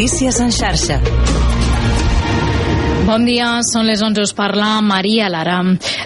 [0.00, 1.29] Notícies en xarxa.
[3.10, 5.56] Bon dia, són les 11, us parla Maria Lara.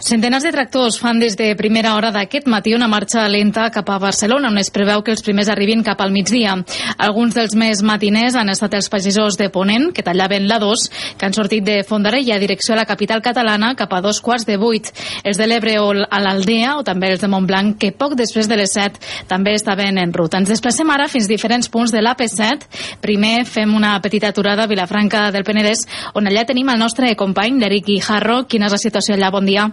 [0.01, 3.99] Centenars de tractors fan des de primera hora d'aquest matí una marxa lenta cap a
[4.01, 6.55] Barcelona, on es preveu que els primers arribin cap al migdia.
[6.97, 10.85] Alguns dels més matiners han estat els pagesos de Ponent, que tallaven la 2,
[11.19, 14.57] que han sortit de Fondarella direcció a la capital catalana cap a dos quarts de
[14.57, 14.89] vuit.
[15.25, 18.57] Els de l'Ebre o a l'Aldea, o també els de Montblanc, que poc després de
[18.63, 20.41] les 7 també estaven en ruta.
[20.41, 22.65] Ens desplacem ara fins diferents punts de l'AP7.
[23.05, 25.85] Primer fem una petita aturada a Vilafranca del Penedès,
[26.17, 28.45] on allà tenim el nostre nostre company, l'Eric Guijarro.
[28.47, 29.33] Quina és la situació allà?
[29.35, 29.67] Bon dia.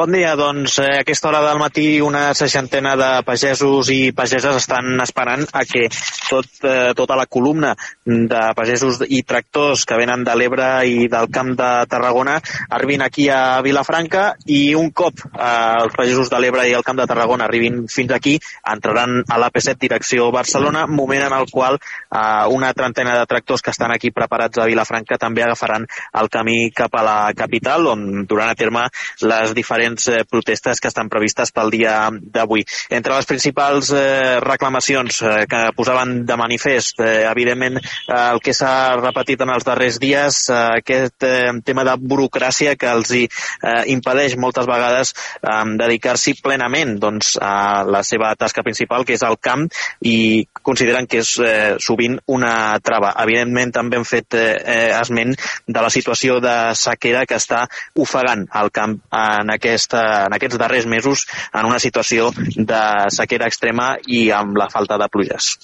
[0.00, 4.56] Bon dia, doncs eh, a aquesta hora del matí una seixantena de pagesos i pageses
[4.56, 7.74] estan esperant a que tot, eh, tota la columna
[8.06, 12.38] de pagesos i tractors que venen de l'Ebre i del Camp de Tarragona
[12.78, 15.50] arribin aquí a Vilafranca i un cop eh,
[15.82, 18.38] els pagesos de l'Ebre i el Camp de Tarragona arribin fins aquí
[18.72, 23.76] entraran a l'AP7 direcció Barcelona, moment en el qual eh, una trentena de tractors que
[23.76, 25.84] estan aquí preparats a Vilafranca també agafaran
[26.24, 28.88] el camí cap a la capital on duran a terme
[29.28, 32.64] les diferents diferents eh, protestes que estan previstes pel dia d'avui.
[32.90, 38.54] Entre les principals eh, reclamacions eh, que posaven de manifest, eh, evidentment, eh, el que
[38.54, 43.24] s'ha repetit en els darrers dies, eh, aquest eh, tema de burocràcia que els hi
[43.26, 49.24] eh, impedeix moltes vegades eh, dedicar-s'hi plenament doncs, a la seva tasca principal, que és
[49.26, 49.68] el camp,
[50.02, 53.14] i consideren que és eh, sovint una trava.
[53.24, 55.34] Evidentment, també hem fet eh, esment
[55.66, 57.64] de la situació de sequera que està
[57.98, 63.48] ofegant el camp en aquest aquesta, en aquests darrers mesos en una situació de sequera
[63.48, 65.56] extrema i amb la falta de pluges.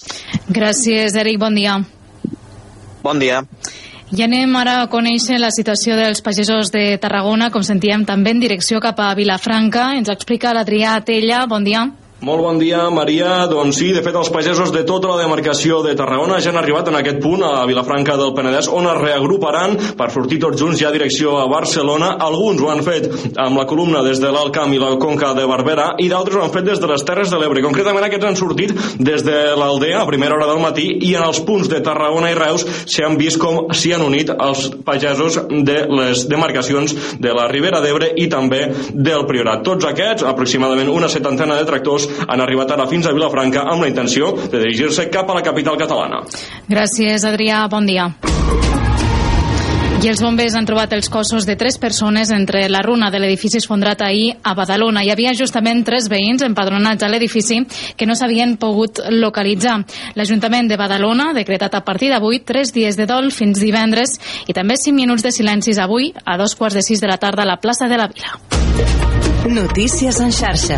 [0.49, 1.39] Gràcies, Eric.
[1.39, 1.77] Bon dia.
[3.03, 3.43] Bon dia.
[4.07, 8.39] I anem ara a conèixer la situació dels pagesos de Tarragona, com sentíem també en
[8.39, 9.91] direcció cap a Vilafranca.
[9.99, 11.45] Ens explica l'Adrià Tella.
[11.45, 11.83] Bon dia.
[12.17, 13.45] Molt bon dia, Maria.
[13.45, 16.87] Doncs sí, de fet, els pagesos de tota la demarcació de Tarragona ja han arribat
[16.89, 20.89] en aquest punt a Vilafranca del Penedès, on es reagruparan per sortir tots junts ja
[20.89, 22.15] a direcció a Barcelona.
[22.25, 23.05] Alguns ho han fet
[23.37, 26.47] amb la columna des de l'Alt Camp i la Conca de Barberà i d'altres ho
[26.47, 27.61] han fet des de les Terres de l'Ebre.
[27.67, 31.43] Concretament aquests han sortit des de l'Aldea a primera hora del matí i en els
[31.45, 35.77] punts de Tarragona i Reus s'hi han vist com s'hi han unit els pagesos de
[35.93, 39.61] les demarcacions de la Ribera d'Ebre i també del Priorat.
[39.69, 43.91] Tots aquests, aproximadament una setantena de tractors, han arribat ara fins a Vilafranca amb la
[43.91, 46.23] intenció de dirigir-se cap a la capital catalana.
[46.69, 47.67] Gràcies, Adrià.
[47.71, 48.11] Bon dia.
[49.97, 53.57] I els bombers han trobat els cossos de tres persones entre la runa de l'edifici
[53.57, 55.01] esfondrat ahir a Badalona.
[55.01, 57.57] Hi havia justament tres veïns empadronats a l'edifici
[57.97, 59.79] que no s'havien pogut localitzar.
[60.13, 64.13] L'Ajuntament de Badalona ha decretat a partir d'avui tres dies de dol fins divendres
[64.45, 67.41] i també cinc minuts de silencis avui a dos quarts de sis de la tarda
[67.41, 68.37] a la plaça de la Vila.
[69.49, 70.77] Notícies en xarxa.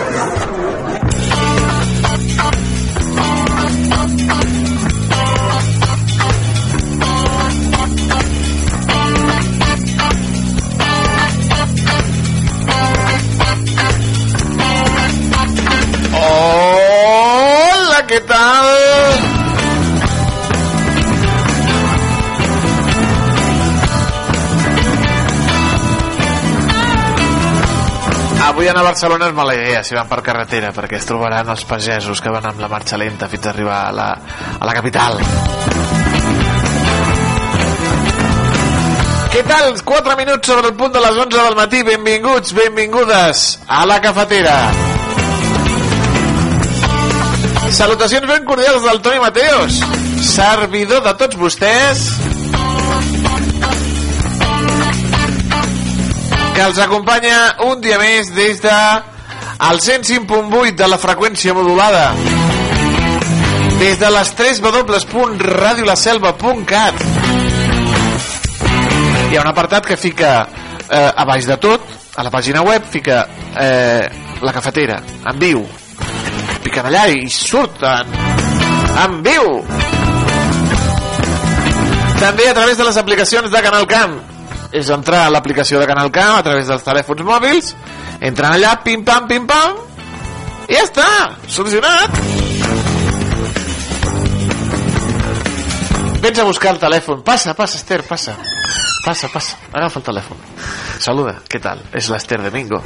[28.61, 31.63] Avui anar a Barcelona és mala idea si van per carretera perquè es trobaran els
[31.65, 34.05] pagesos que van amb la marxa lenta fins a arribar a la,
[34.53, 35.17] a la capital.
[39.33, 39.73] Què tal?
[39.81, 41.81] 4 minuts sobre el punt de les 11 del matí.
[41.89, 44.55] Benvinguts, benvingudes a la cafetera.
[47.81, 49.81] Salutacions ben cordials del Toni Mateos,
[50.35, 52.11] servidor de tots vostès,
[56.55, 59.01] que els acompanya un dia més des de
[59.69, 62.13] el 105.8 de la freqüència modulada.
[63.79, 66.93] Des de les 3 www.radiolaselva.cat
[69.31, 70.47] hi ha un apartat que fica
[70.89, 71.81] eh, a baix de tot
[72.19, 74.09] a la pàgina web fica eh,
[74.41, 75.01] la cafetera
[75.31, 75.67] en viu.
[76.65, 78.07] Piquen allà i surten
[79.05, 79.63] en viu.
[82.19, 84.30] També a través de les aplicacions de Canal Camp
[84.71, 87.73] és entrar a l'aplicació de Canal Camp a través dels telèfons mòbils
[88.21, 89.79] entren allà, pim-pam, pim-pam
[90.69, 91.07] i ja està,
[91.51, 92.21] solucionat
[96.21, 98.37] vens a buscar el telèfon passa, passa Esther, passa
[99.05, 100.47] passa, passa, agafa el telèfon
[101.01, 101.81] saluda, què tal?
[101.97, 102.81] És l'Ester Domingo.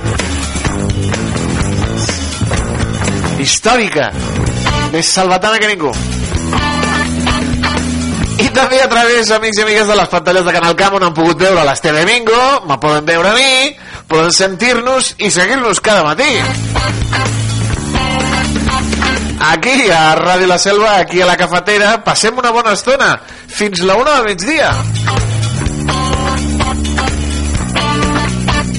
[3.43, 4.09] Històrica.
[4.93, 5.91] Més salvatana que ningú.
[8.35, 11.13] I també a través, amics i amigues, de les pantalles de Canal Camp on han
[11.15, 13.69] pogut veure l'Ester Domingo, me poden veure a mi,
[14.11, 16.27] poden sentir-nos i seguir-nos cada matí.
[19.45, 23.13] Aquí, a Ràdio La Selva, aquí a la cafetera, passem una bona estona,
[23.47, 24.71] fins la una del migdia.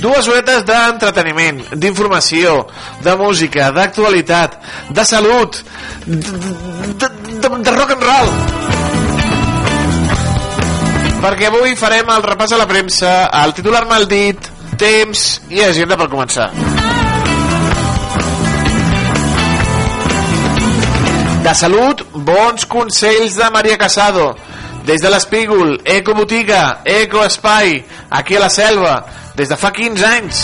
[0.03, 2.58] Dues horetes d'entreteniment, d'informació,
[3.03, 4.61] de música, d'actualitat,
[4.91, 5.62] de salut,
[6.05, 8.65] de, de, de, de rock and roll.
[11.22, 13.14] Perquè avui farem el repàs a la premsa,
[13.44, 16.50] el titular mal dit, temps i agenda per començar.
[21.46, 24.32] De salut, bons consells de Maria Casado.
[24.86, 28.96] Des de l'Espígol, Eco Botiga, Eco Espai, aquí a la selva,
[29.34, 30.42] des de fa 15 anys.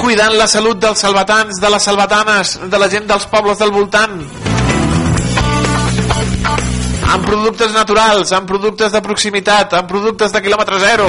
[0.00, 4.18] Cuidant la salut dels salvatans, de les salvatanes, de la gent dels pobles del voltant.
[7.02, 11.08] Amb productes naturals, amb productes de proximitat, amb productes de quilòmetre zero.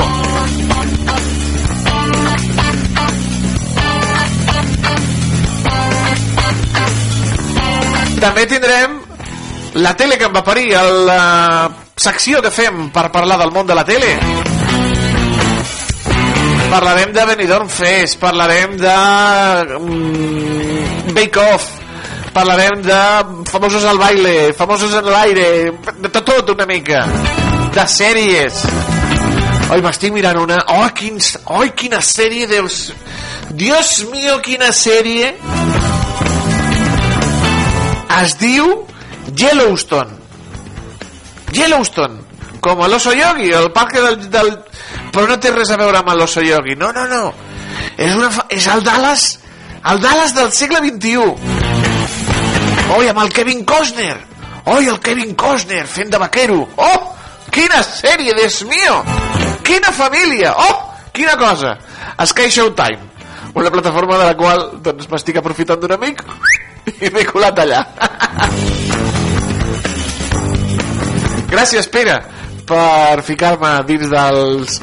[8.23, 8.99] També tindrem
[9.83, 10.69] la tele que em va parir,
[11.07, 11.69] la
[11.99, 14.15] secció que fem per parlar del món de la tele.
[16.71, 18.97] Parlarem de Benidorm Fest, parlarem de
[19.77, 21.82] mm, Bake Off,
[22.33, 22.99] parlarem de
[23.49, 25.47] famosos al baile, famosos en l'aire,
[26.01, 27.05] de tot, tot una mica,
[27.75, 28.63] de sèries.
[29.73, 30.57] Oi, m'estic mirant una...
[30.75, 31.35] Oh, quins...
[31.45, 32.91] oh, quina sèrie, Deus...
[33.53, 35.31] Dios mío, quina sèrie...
[38.23, 38.67] Es diu
[39.37, 40.19] Yellowstone.
[41.53, 42.19] Yellowstone.
[42.63, 44.51] Com l'oso yogi, el parc del, del...
[45.13, 46.77] Però no té res a veure amb l'oso yogi.
[46.79, 47.33] No, no, no.
[47.97, 49.39] És, una, fa- és el Dallas...
[49.83, 51.92] El Dallas del segle XXI.
[52.91, 54.17] Oi, amb el Kevin Costner.
[54.65, 56.67] Oi, el Kevin Costner fent de vaquero.
[56.75, 57.15] Oh,
[57.51, 59.03] quina sèrie, Dios mío.
[59.63, 60.53] Quina família.
[60.57, 61.77] Oh, quina cosa.
[62.25, 62.99] Sky Showtime.
[63.53, 66.23] Una plataforma de la qual doncs, m'estic aprofitant d'un amic
[66.99, 67.85] i m'he colat allà.
[71.53, 72.17] Gràcies, Pere,
[72.67, 74.79] per ficar-me dins dels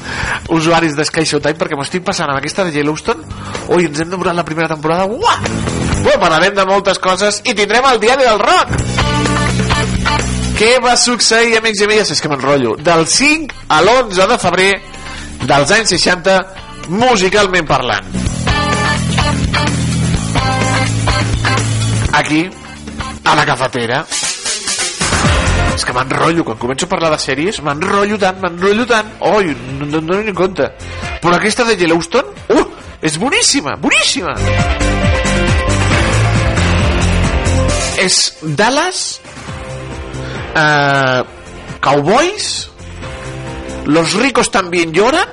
[0.53, 3.25] usuaris de Sky Showtime perquè m'ho estic passant amb aquesta de Yellowstone.
[3.69, 5.07] Oi, ens hem demorat la primera temporada.
[5.09, 5.39] Uah!
[6.05, 7.43] Uah, parlarem de moltes coses.
[7.45, 8.77] I tindrem el diari del rock!
[10.61, 12.75] Què va succeir amics i amigues, és que m'enrotllo.
[12.85, 14.73] Del 5 a l'11 de febrer
[15.49, 16.37] dels anys 60
[16.91, 18.11] musicalment parlant.
[22.13, 22.43] Aquí
[23.25, 24.05] a la cafetera
[25.75, 29.09] és que m'enrotllo, quan començo a parlar de sèries m'enrotllo tant, m'enrotllo tant.
[29.31, 30.67] Oi, no, no, no ni compte.
[31.23, 32.67] Però aquesta de Yellowstone, uh,
[33.03, 34.35] és boníssima boníssima.
[38.01, 38.17] És
[38.57, 39.21] Dallas
[40.57, 41.23] eh,
[41.85, 42.71] Cowboys
[43.85, 45.27] Los ricos también lloran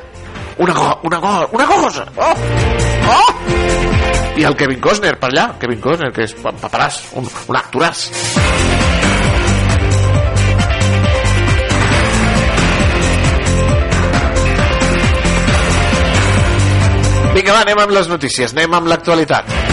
[0.58, 2.06] una, co una, co una cosa.
[2.18, 2.34] Oh,
[3.08, 3.34] oh!
[4.38, 8.08] I el Kevin Costner per allà Kevin Costner que és pa- paperàs un, un actoràs
[17.38, 19.67] Vinga, va, anem amb les notícies, anem amb l'actualitat.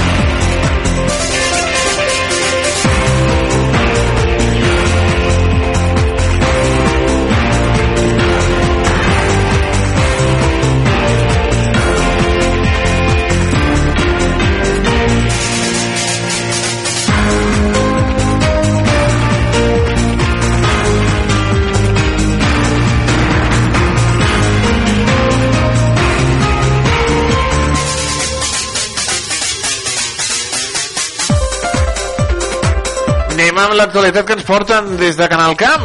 [33.55, 35.85] Anem amb l'actualitat que ens porten des de Canal Camp.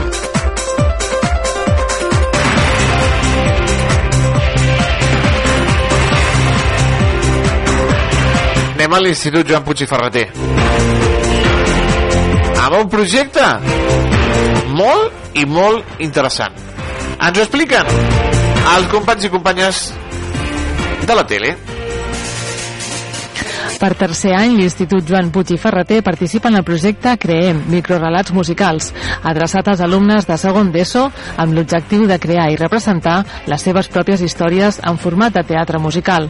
[8.73, 10.25] Anem a l'Institut Joan Puig i Ferreter.
[12.57, 13.45] Amb un projecte
[14.73, 16.57] molt i molt interessant.
[17.21, 17.93] Ens ho expliquen
[18.73, 19.87] els companys i companyes
[21.05, 21.53] de la tele.
[23.79, 28.89] Per tercer any, l'Institut Joan Puig i Ferreter participa en el projecte Creem, microrelats musicals,
[29.23, 31.05] adreçat als alumnes de segon d'ESO
[31.39, 36.27] amb l'objectiu de crear i representar les seves pròpies històries en format de teatre musical,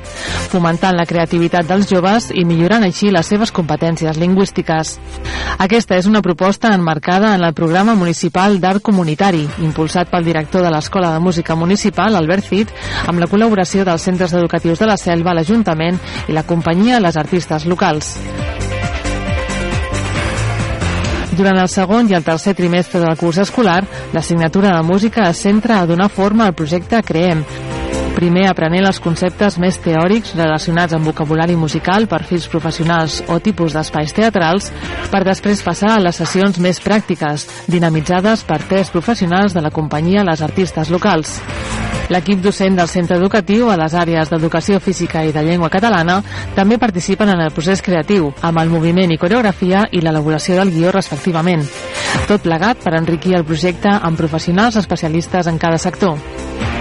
[0.54, 5.00] fomentant la creativitat dels joves i millorant així les seves competències lingüístiques.
[5.58, 10.70] Aquesta és una proposta enmarcada en el programa municipal d'art comunitari, impulsat pel director de
[10.70, 12.78] l'Escola de Música Municipal, Albert Cid,
[13.10, 15.98] amb la col·laboració dels centres educatius de la Selva, l'Ajuntament
[16.30, 18.18] i la companyia Les Artistes Locals.
[21.40, 23.80] Durant el segon i el tercer trimestre del curs escolar,
[24.12, 27.46] l'assignatura de música es centra a donar forma al projecte Creem,
[28.16, 34.14] primer aprenent els conceptes més teòrics relacionats amb vocabulari musical, perfils professionals o tipus d'espais
[34.16, 34.70] teatrals,
[35.12, 40.24] per després passar a les sessions més pràctiques, dinamitzades per tres professionals de la companyia
[40.28, 41.40] Les Artistes Locals.
[42.10, 46.22] L'equip docent del centre educatiu a les àrees d'educació física i de llengua catalana
[46.56, 50.96] també participen en el procés creatiu, amb el moviment i coreografia i l'elaboració del guió
[50.96, 51.68] respectivament.
[52.28, 56.18] Tot plegat per enriquir el projecte amb professionals especialistes en cada sector.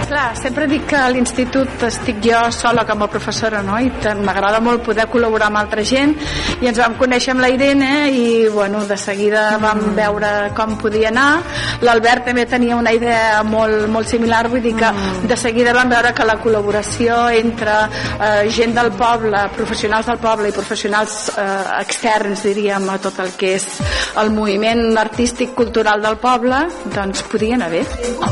[0.09, 3.75] Clar, sempre dic que a l'institut estic jo sola com a professora, no?
[3.77, 3.91] I
[4.25, 6.15] m'agrada molt poder col·laborar amb altra gent
[6.63, 11.11] i ens vam conèixer amb la Irene i, bueno, de seguida vam veure com podia
[11.11, 11.43] anar.
[11.85, 14.89] L'Albert també tenia una idea molt, molt similar, vull dir que
[15.29, 20.49] de seguida vam veure que la col·laboració entre eh, gent del poble, professionals del poble
[20.49, 21.47] i professionals eh,
[21.83, 23.69] externs, diríem, a tot el que és
[24.17, 26.65] el moviment artístic cultural del poble,
[26.97, 27.85] doncs podia anar bé.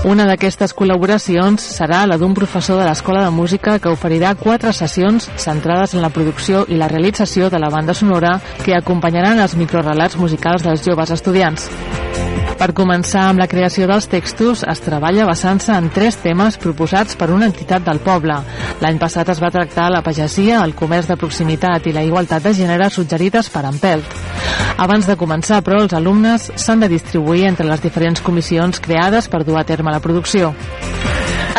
[0.10, 5.30] Una d'aquestes col·laboracions serà la d'un professor de l'Escola de Música que oferirà quatre sessions
[5.36, 10.18] centrades en la producció i la realització de la banda sonora que acompanyaran els microrelats
[10.18, 11.70] musicals dels joves estudiants.
[12.58, 17.30] Per començar amb la creació dels textos, es treballa basant-se en tres temes proposats per
[17.30, 18.40] una entitat del poble.
[18.82, 22.56] L'any passat es va tractar la pagesia, el comerç de proximitat i la igualtat de
[22.58, 24.18] gènere suggerides per Empelt.
[24.78, 29.44] Abans de començar, però, els alumnes s'han de distribuir entre les diferents comissions creades per
[29.46, 30.56] dur a terme la producció.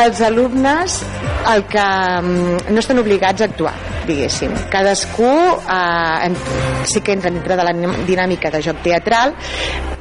[0.04, 0.98] Els alumnes
[1.52, 1.86] el que
[2.22, 3.74] mm, no estan obligats a actuar
[4.08, 4.54] diguéssim.
[4.72, 6.32] Cadascú eh,
[6.88, 7.74] sí que entra dintre de la
[8.06, 9.34] dinàmica de joc teatral,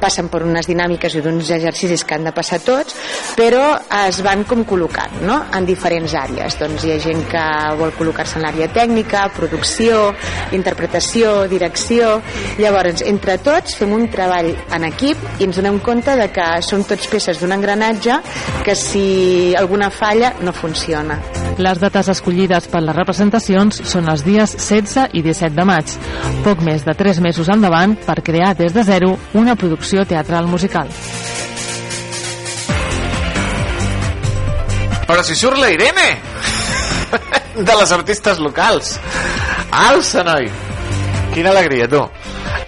[0.00, 2.96] passen per unes dinàmiques i d'uns exercicis que han de passar tots,
[3.38, 3.64] però
[4.06, 5.40] es van com col·locant no?
[5.54, 6.58] en diferents àrees.
[6.60, 7.44] Doncs hi ha gent que
[7.80, 10.12] vol col·locar-se en l'àrea tècnica, producció,
[10.56, 12.18] interpretació, direcció...
[12.58, 16.82] Llavors, entre tots fem un treball en equip i ens donem compte de que som
[16.86, 18.18] tots peces d'un engranatge
[18.66, 21.20] que si alguna falla no funciona.
[21.58, 25.90] Les dates escollides per les representacions són els dies 16 i 17 de maig,
[26.44, 30.86] poc més de 3 mesos endavant per crear des de zero una producció teatral musical.
[35.08, 36.08] Però si surt la Irene!
[37.68, 38.94] De les artistes locals.
[39.74, 40.46] Alça, noi!
[41.34, 42.04] Quina alegria, tu.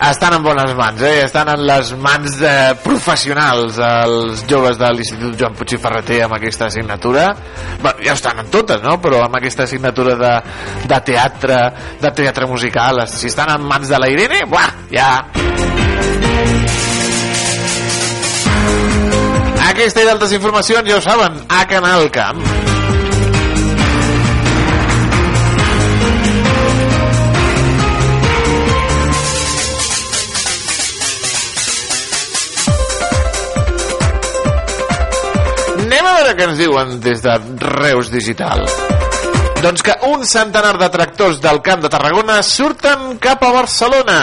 [0.00, 1.24] Estan en bones mans, eh?
[1.26, 6.38] Estan en les mans de professionals, els joves de l'Institut Joan Puig i Ferreter amb
[6.38, 7.26] aquesta assignatura.
[7.84, 8.96] Bé, ja estan en totes, no?
[9.04, 10.32] Però amb aquesta assignatura de,
[10.88, 11.60] de teatre,
[12.00, 15.12] de teatre musical, si estan en mans de la Irene, buah, ja...
[19.70, 22.79] Aquesta i d'altres informacions ja ho saben, a Canal Camp.
[36.30, 37.32] Veure què ens diuen des de
[37.80, 38.60] Reus Digital.
[39.60, 44.18] Doncs que un centenar de tractors del Camp de Tarragona surten cap a Barcelona.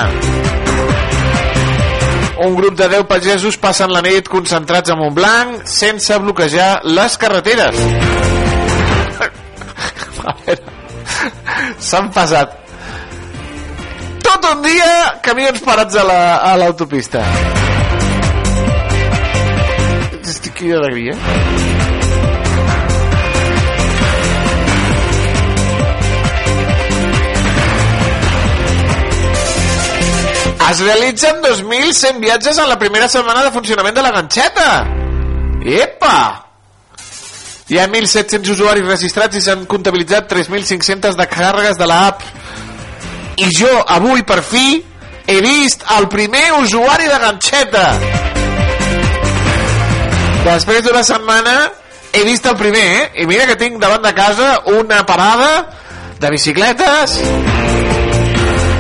[2.46, 7.76] Un grup de 10 pagesos passen la nit concentrats a Montblanc sense bloquejar les carreteres.
[10.28, 10.34] A
[11.80, 12.52] s'han passat
[14.26, 14.88] tot un dia
[15.24, 17.20] camions parats a la- a l'autopista.
[17.22, 17.28] La,
[20.28, 21.14] Estic aquí d'alegria.
[30.70, 34.86] Es realitzen 2.100 viatges en la primera setmana de funcionament de la ganxeta.
[35.64, 36.18] Epa!
[37.70, 42.26] Hi ha 1.700 usuaris registrats i s'han comptabilitzat 3.500 de càrregues de l'app.
[43.40, 44.82] I jo, avui, per fi,
[45.28, 47.86] he vist el primer usuari de ganxeta.
[50.50, 51.54] Després d'una setmana
[52.12, 53.06] he vist el primer, eh?
[53.24, 55.54] I mira que tinc davant de casa una parada
[56.20, 57.16] de bicicletes.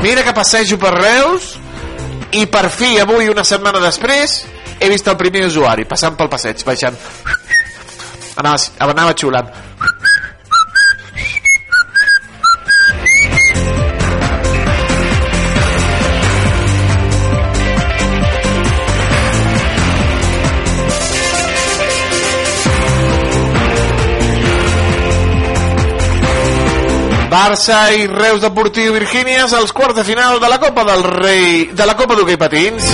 [0.03, 1.56] Mira que passejo per Reus
[2.31, 4.41] i per fi avui, una setmana després,
[4.79, 6.98] he vist el primer usuari passant pel passeig, baixant.
[8.38, 9.66] Anava, anava xiulant.
[27.38, 31.86] Barça i Reus Deportiu Virgínies als quarts de final de la Copa del Rei de
[31.86, 32.88] la Copa d'Hockey Patins.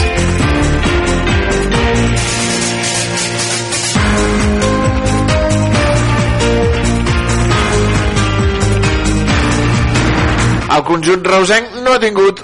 [10.75, 12.43] El conjunt reusenc no ha tingut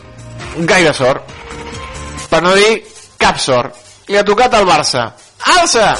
[0.71, 1.35] gaire sort.
[2.31, 2.71] Per no dir
[3.19, 3.75] cap sort.
[4.07, 5.09] Li ha tocat al Barça.
[5.57, 5.91] Alça!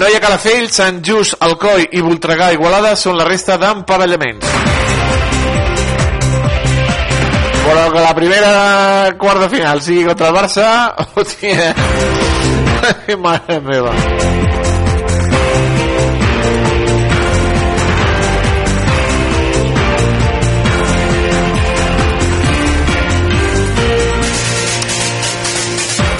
[0.00, 4.46] Noia Calafell, Sant Just, Alcoi i Voltregà Igualada són la resta d'emparellaments.
[7.66, 8.54] Però que la primera
[9.20, 10.70] quart de final sigui contra el Barça,
[11.20, 11.74] hòstia,
[13.28, 13.92] mare meva.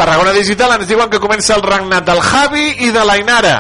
[0.01, 3.59] Tarragona Digital ens diuen que comença el regnat del Javi i de l'Ainara,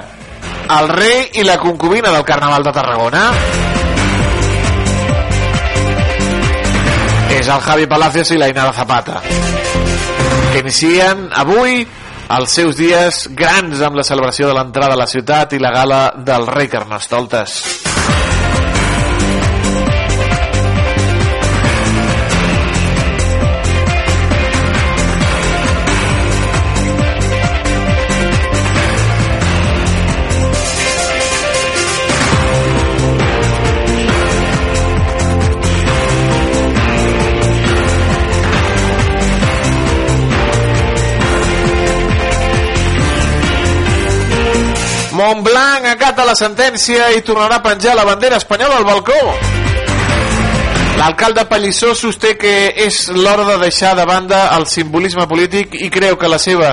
[0.73, 3.26] el rei i la concubina del Carnaval de Tarragona.
[7.37, 11.85] És el Javi Palacios i l'Ainara Zapata, que inicien avui
[12.40, 16.02] els seus dies grans amb la celebració de l'entrada a la ciutat i la gala
[16.25, 17.61] del rei Carnestoltes.
[45.21, 49.19] Montblanc acata la sentència i tornarà a penjar la bandera espanyola al balcó.
[50.97, 52.55] L'alcalde Pallissó sosté que
[52.87, 56.73] és l'hora de deixar de banda el simbolisme polític i creu que la seva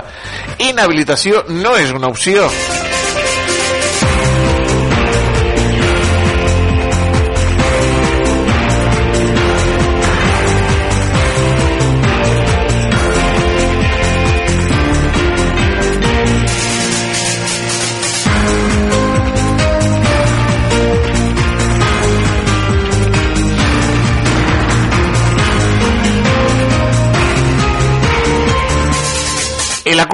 [0.64, 2.48] inhabilitació no és una opció.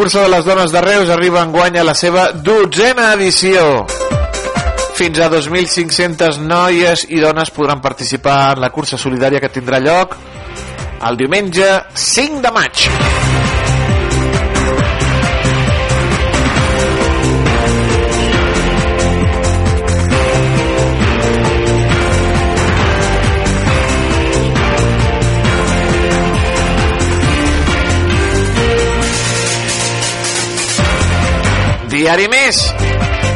[0.04, 3.86] Cursa de les dones de Reus arriba en guany a la seva dotzena edició.
[4.98, 10.20] Fins a 2.500 noies i dones podran participar en la cursa solidària que tindrà lloc
[11.08, 12.90] el diumenge 5 de maig.
[32.04, 32.58] Diari més.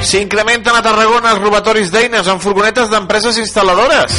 [0.04, 4.18] S'incrementen a Tarragona els robatoris d'eines en furgonetes d'empreses instal·ladores.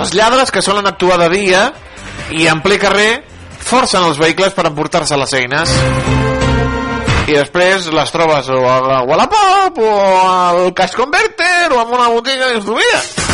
[0.00, 1.60] Els lladres que solen actuar de dia
[2.34, 3.20] i en ple carrer
[3.68, 5.76] forcen els vehicles per emportar-se les eines
[7.28, 12.10] i després les trobes o a la Wallapop o al Cash Converter o en una
[12.18, 13.27] botiga d'instruïda.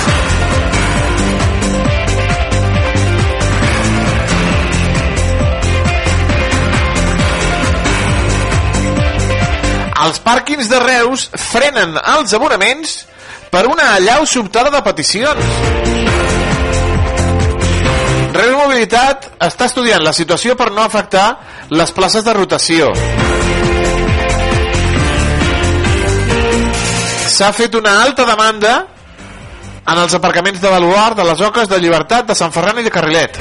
[10.02, 12.96] Els pàrquings de Reus frenen els abonaments
[13.52, 15.52] per una allau sobtada de peticions.
[18.34, 21.28] Reus Mobilitat està estudiant la situació per no afectar
[21.70, 22.90] les places de rotació.
[27.34, 28.74] S'ha fet una alta demanda
[29.86, 32.92] en els aparcaments de Baluart, de les Oques, de Llibertat, de Sant Ferran i de
[32.94, 33.38] Carrilet.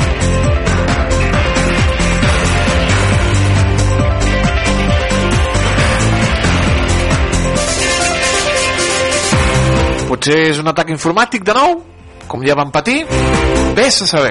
[10.24, 11.74] Potser és un atac informàtic de nou,
[12.32, 13.02] com ja vam patir.
[13.76, 14.30] Vés a saber.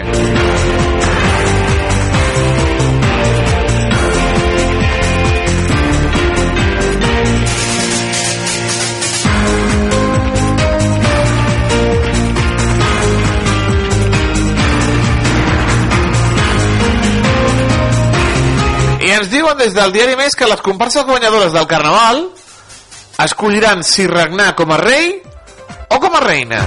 [18.96, 22.24] I ens diuen des del diari Més que les comparses guanyadores del Carnaval
[23.26, 25.20] escolliran si regnar com a rei
[25.92, 26.60] o com a reina.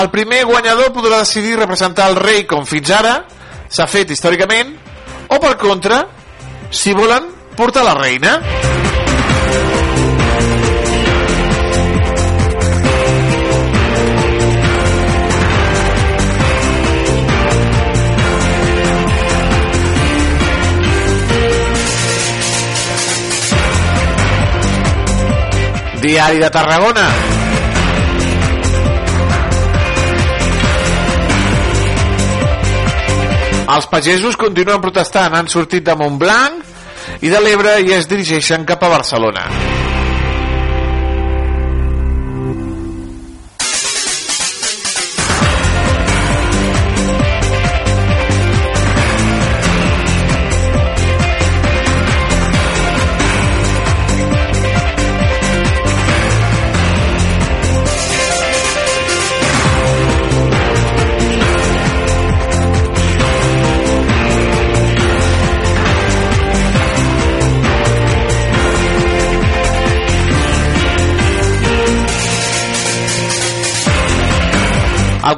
[0.00, 3.18] El primer guanyador podrà decidir representar el rei com fins ara
[3.68, 4.72] s'ha fet històricament
[5.28, 6.06] o per contra
[6.72, 8.38] si volen portar la reina.
[26.02, 27.41] Diari de Tarragona
[33.72, 38.84] Els pagesos continuen protestant, han sortit de Montblanc i de l'Ebre i es dirigeixen cap
[38.84, 39.71] a Barcelona.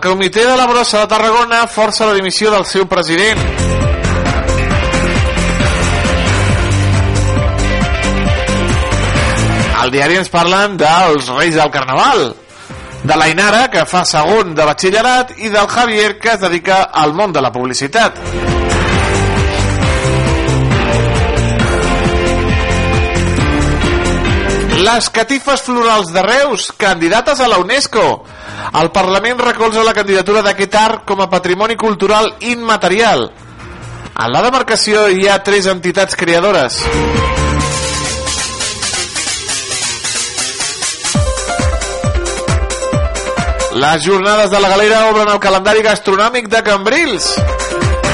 [0.04, 3.38] Comitè de la brossa de Tarragona força la dimissió del seu president.
[9.80, 12.34] Al diari ens parlen dels Reis del Carnaval,
[13.00, 17.32] de l'Ainara, que fa segon de batxillerat, i del Javier, que es dedica al món
[17.32, 18.20] de la publicitat.
[24.84, 28.08] Les catifes florals de Reus, candidates a la UNESCO.
[28.72, 33.28] El Parlament recolza la candidatura d'aquest art com a patrimoni cultural immaterial.
[34.14, 36.80] En la demarcació hi ha tres entitats creadores.
[43.74, 47.32] Les jornades de la galera obren el calendari gastronòmic de Cambrils.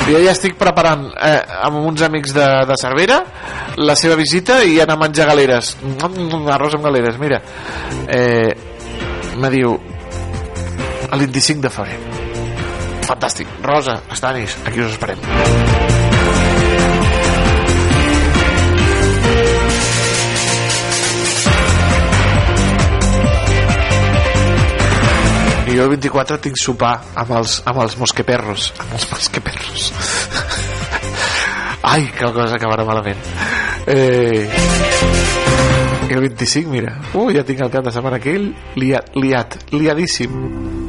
[0.09, 3.21] Jo ja estic preparant eh, amb uns amics de, de Cervera
[3.77, 5.75] la seva visita i anar a menjar galeres.
[6.01, 7.43] Arròs amb galeres, mira.
[8.09, 8.57] Eh,
[9.37, 9.77] me diu
[11.13, 11.99] el 25 de febrer.
[13.07, 13.49] Fantàstic.
[13.63, 15.19] Rosa, Estanis, aquí us esperem.
[25.71, 28.73] I jo el 24 tinc sopar amb els, amb els mosqueperros.
[28.83, 29.93] Amb els mosqueperros.
[31.91, 33.23] Ai, que cosa acabarà malament.
[33.87, 34.47] Eh,
[36.11, 36.97] i el 25, mira.
[37.15, 38.51] Uh, ja tinc el cap de setmana aquell
[38.83, 40.80] liat, liat, liadíssim.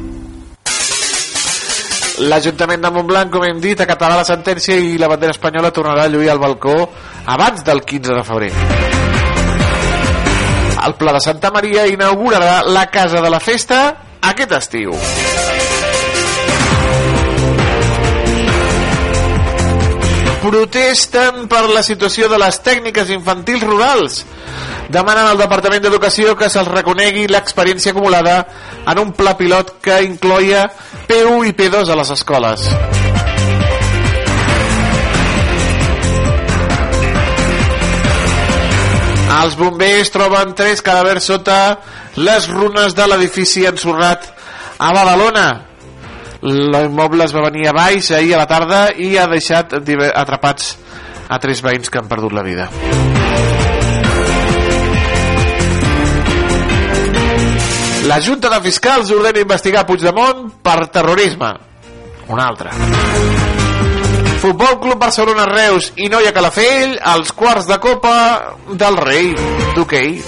[2.22, 6.10] L'Ajuntament de Montblanc, com hem dit, acatarà la sentència i la bandera espanyola tornarà a
[6.12, 6.76] lluir al balcó
[7.26, 8.50] abans del 15 de febrer.
[10.86, 13.80] El Pla de Santa Maria inaugurarà la Casa de la Festa
[14.30, 14.94] aquest estiu.
[20.42, 24.22] Protesten per la situació de les tècniques infantils rurals.
[24.92, 28.34] Demanen al Departament d'Educació que se'ls reconegui l'experiència acumulada
[28.92, 30.66] en un pla pilot que incloia
[31.08, 32.66] P1 i P2 a les escoles.
[39.38, 41.56] Els bombers troben tres cadàvers sota
[42.20, 44.28] les runes de l'edifici ensorrat
[44.76, 45.46] a Badalona.
[46.42, 50.76] L'immoble es va venir a baix ahir a la tarda i ha deixat atrapats
[51.32, 52.68] a tres veïns que han perdut la vida.
[58.04, 61.52] La Junta de Fiscals ordena investigar Puigdemont per terrorisme.
[62.28, 62.70] Un altre.
[64.42, 69.30] Futbol Club Barcelona Reus i Noia Calafell als quarts de Copa del Rei
[69.76, 70.18] d'hoquei.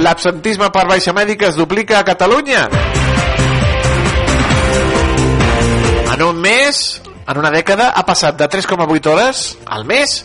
[0.00, 2.68] L'absentisme per baixa mèdica es duplica a Catalunya.
[6.20, 10.18] En un mes, en una dècada, ha passat de 3,8 hores al mes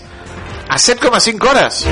[0.67, 1.85] a 7,5 hores.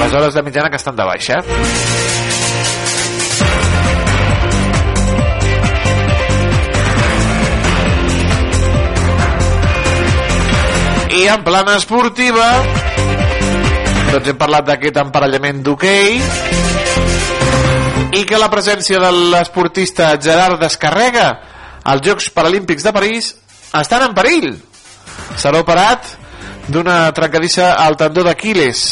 [0.00, 1.42] Les hores de mitjana que estan de baixa.
[11.20, 12.48] I en plana esportiva
[14.14, 16.22] doncs hem parlat d'aquest emparellament d'hoquei
[18.12, 21.28] i que la presència de l'esportista Gerard Descarrega
[21.84, 23.34] als Jocs Paralímpics de París
[23.76, 24.54] estan en perill.
[25.36, 26.08] Serà operat
[26.68, 28.86] d'una trencadissa al tendó d'Aquiles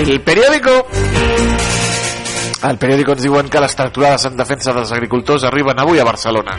[0.00, 0.86] El periódico
[2.62, 6.56] al periòdico ens diuen que les tracturades en defensa dels agricultors arriben avui a Barcelona.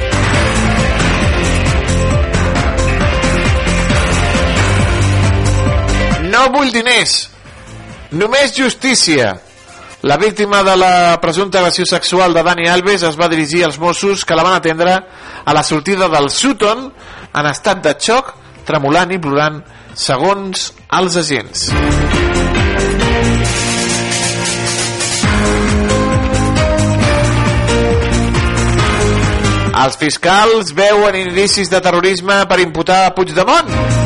[6.29, 7.15] No vull diners,
[8.13, 9.33] només justícia.
[10.05, 14.25] La víctima de la presumpta agressió sexual de Dani Alves es va dirigir als Mossos
[14.25, 14.95] que la van atendre
[15.45, 16.91] a la sortida del Sutton
[17.33, 18.35] en estat de xoc,
[18.69, 21.71] tremolant i plorant, segons els agents.
[29.81, 34.00] Els fiscals veuen indicis de terrorisme per imputar a Puigdemont.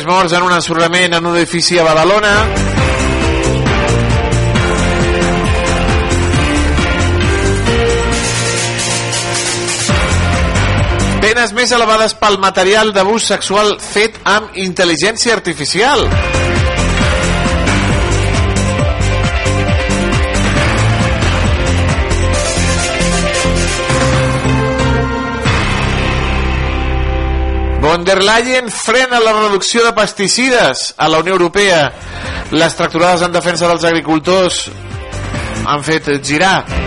[0.00, 2.30] Tres morts en un ensorrament en un edifici a Badalona.
[11.20, 16.08] Penes més elevades pel material d'abús sexual fet amb intel·ligència artificial.
[28.10, 31.92] Der Leyen frena la reducció de pesticides a la Unió Europea.
[32.50, 34.64] Les tracturades en defensa dels agricultors
[35.62, 36.79] han fet girar.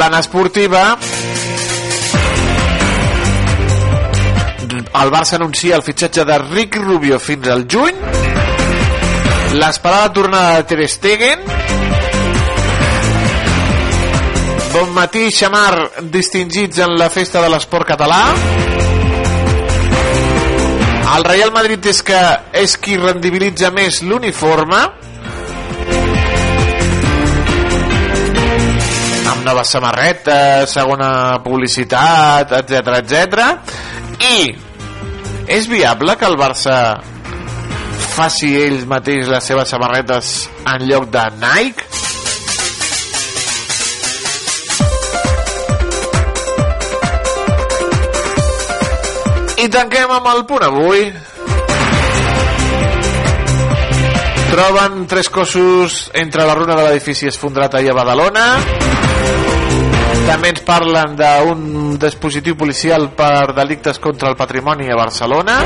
[0.00, 0.96] Plana esportiva,
[5.02, 7.98] el Barça anuncia el fitxatge de Rick Rubio fins al juny,
[9.60, 11.44] l'esperada tornada de Ter Stegen,
[14.70, 18.22] Bon matí, Xamar, distingits en la festa de l'esport català.
[21.18, 22.24] El Real Madrid és que
[22.56, 25.09] és qui rendibilitza més l'uniforme.
[29.40, 33.46] Amb noves samarretes, segona publicitat, etc etc.
[34.20, 34.50] I
[35.48, 36.74] és viable que el Barça
[38.12, 40.34] faci ells mateix les seves samarretes
[40.68, 41.86] en lloc de Nike?
[49.60, 51.06] I tanquem amb el punt avui.
[54.50, 59.09] Troben tres cossos entre la runa de l'edifici esfondrat ahir a Badalona.
[60.30, 61.62] També ens parlen d'un
[61.98, 65.56] dispositiu policial per delictes contra el patrimoni a Barcelona.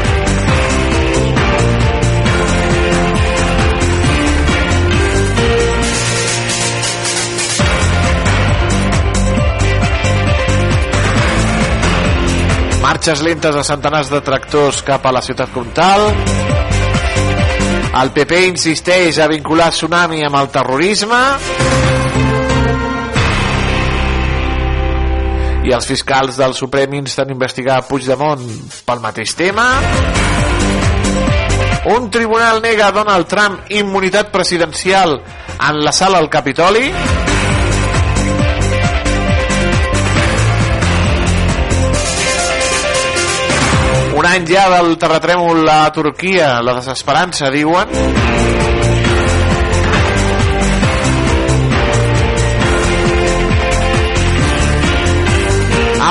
[12.81, 16.09] Marxes lentes de centenars de tractors cap a la ciutat comtal.
[18.01, 21.23] El PP insisteix a vincular Tsunami amb el terrorisme.
[25.65, 28.43] I els fiscals del Suprem insten investigar Puigdemont
[28.85, 29.65] pel mateix tema.
[31.89, 35.19] Un tribunal nega a Donald Trump immunitat presidencial
[35.69, 36.91] en la sala al Capitoli.
[44.15, 48.64] Un any ja del terratrèmol a Turquia, la desesperança, diuen.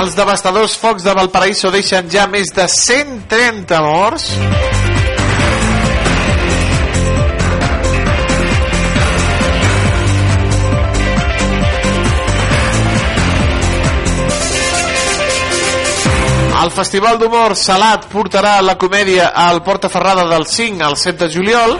[0.04, 4.26] Els devastadors focs de Valparaíso deixen ja més de 130 morts.
[16.60, 21.32] El Festival d'Humor Salat portarà la comèdia al Porta Ferrada del 5 al 7 de
[21.32, 21.78] juliol.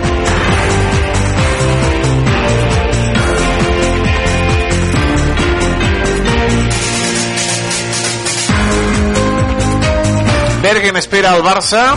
[10.65, 11.95] Bergen espera al Barça.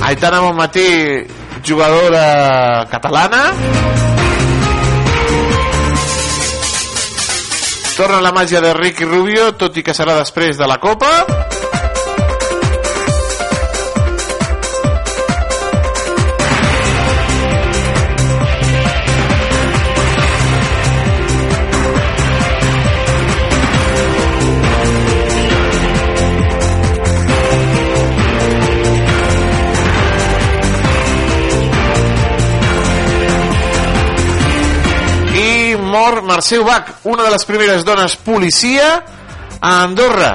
[0.00, 1.26] Aitana Bonmatí,
[1.62, 3.52] jugadora catalana.
[7.98, 11.12] Torna la màgia de Ricky Rubio, tot i que serà després de la Copa.
[36.34, 38.86] Mercè Ubach, una de les primeres dones policia
[39.60, 40.32] a Andorra.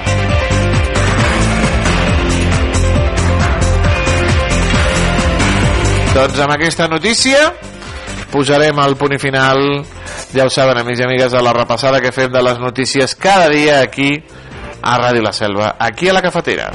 [6.14, 7.50] Doncs amb aquesta notícia
[8.32, 9.60] posarem el punt i final
[10.32, 13.52] ja ho saben amics i amigues de la repassada que fem de les notícies cada
[13.52, 14.14] dia aquí
[14.80, 16.70] a Ràdio La Selva, aquí a la cafetera.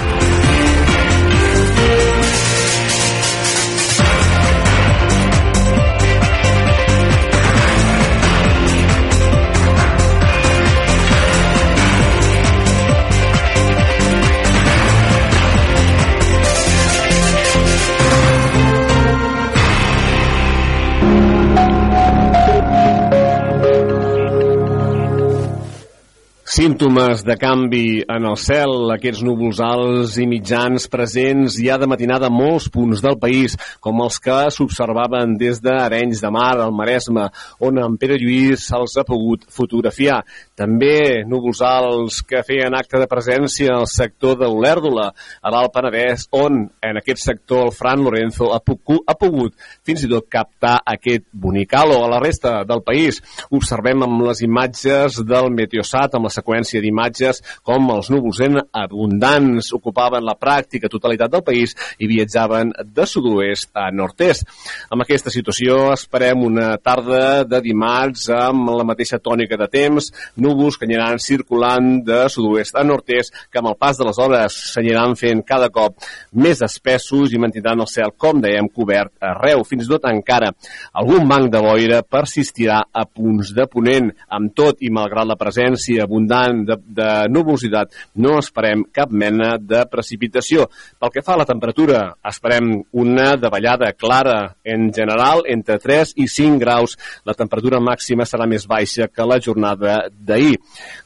[26.56, 32.30] Símptomes de canvi en el cel, aquests núvols alts i mitjans presents ja de matinada
[32.30, 37.26] a molts punts del país, com els que s'observaven des d'Arenys de Mar, al Maresme,
[37.60, 40.22] on en Pere Lluís se'ls ha pogut fotografiar.
[40.56, 46.30] També núvols alts que feien acte de presència al sector de l'Olèrdola, a l'Alt Penedès,
[46.40, 50.78] on en aquest sector el Fran Lorenzo ha pogut, ha pogut fins i tot captar
[50.96, 52.00] aquest bonic halo.
[52.06, 53.20] A la resta del país
[53.52, 59.72] observem amb les imatges del Meteosat, amb la seqüència d'imatges com els núvols en abundants
[59.74, 64.46] ocupaven la pràctica totalitat del país i viatjaven de sud-oest a nord-est.
[64.94, 70.78] Amb aquesta situació esperem una tarda de dimarts amb la mateixa tònica de temps, núvols
[70.78, 75.16] que aniran circulant de sud-oest a nord-est, que amb el pas de les hores s'aniran
[75.18, 75.98] fent cada cop
[76.34, 79.64] més espessos i mantindran el cel, com dèiem, cobert arreu.
[79.66, 80.52] Fins i tot encara
[80.94, 84.12] algun banc de boira persistirà a punts de ponent.
[84.36, 86.35] Amb tot i malgrat la presència abundant
[86.68, 90.68] de, de nuvolositat, no esperem cap mena de precipitació.
[91.00, 92.72] Pel que fa a la temperatura, esperem
[93.02, 96.98] una davallada clara en general entre 3 i 5 graus.
[97.26, 100.56] La temperatura màxima serà més baixa que la jornada d'ahir.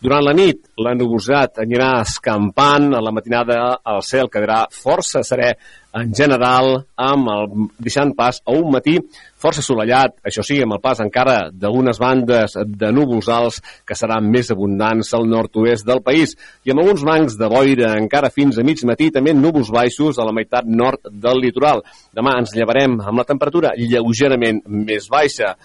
[0.01, 3.59] Durant la nit, la nuvolositat anirà escampant, a la matinada
[3.93, 5.53] el cel quedarà força serè
[5.99, 7.47] en general, amb el,
[7.81, 8.99] deixant pas a un matí
[9.39, 14.27] força assolellat, això sí, amb el pas encara d'unes bandes de núvols alts que seran
[14.31, 16.35] més abundants al nord-oest del país
[16.67, 20.27] i amb alguns bancs de boira encara fins a mig matí, també núvols baixos a
[20.27, 21.83] la meitat nord del litoral.
[22.15, 25.55] Demà ens llevarem amb la temperatura lleugerament més baixa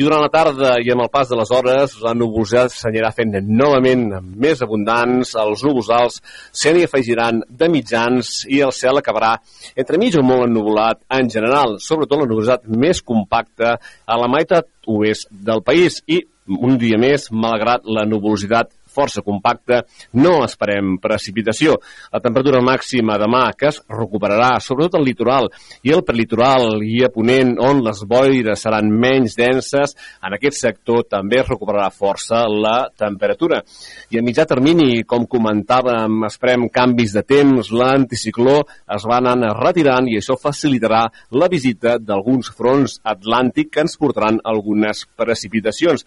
[0.00, 3.34] i durant la tarda i amb el pas de les hores la nuvolositat s'anirà fent
[3.44, 4.06] novament
[4.40, 6.16] més abundants, els núvols alts
[6.56, 9.34] se n'hi afegiran de mitjans i el cel acabarà
[9.76, 14.70] entre mig o molt ennuvolat en general, sobretot la nuvolositat més compacta a la meitat
[14.88, 16.00] oest del país.
[16.08, 19.82] I un dia més, malgrat la nuvolositat força compacta,
[20.18, 21.76] no esperem precipitació.
[22.12, 25.48] La temperatura màxima demà, que es recuperarà, sobretot al litoral
[25.86, 31.04] i el prelitoral i a Ponent, on les boires seran menys denses, en aquest sector
[31.10, 33.62] també es recuperarà força la temperatura.
[34.10, 38.60] I a mitjà termini, com comentàvem, esperem canvis de temps, l'anticicló
[38.96, 41.04] es va anar retirant i això facilitarà
[41.36, 46.04] la visita d'alguns fronts atlàntic que ens portaran algunes precipitacions.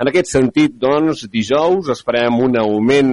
[0.00, 3.12] En aquest sentit, doncs, dijous esperem amb un augment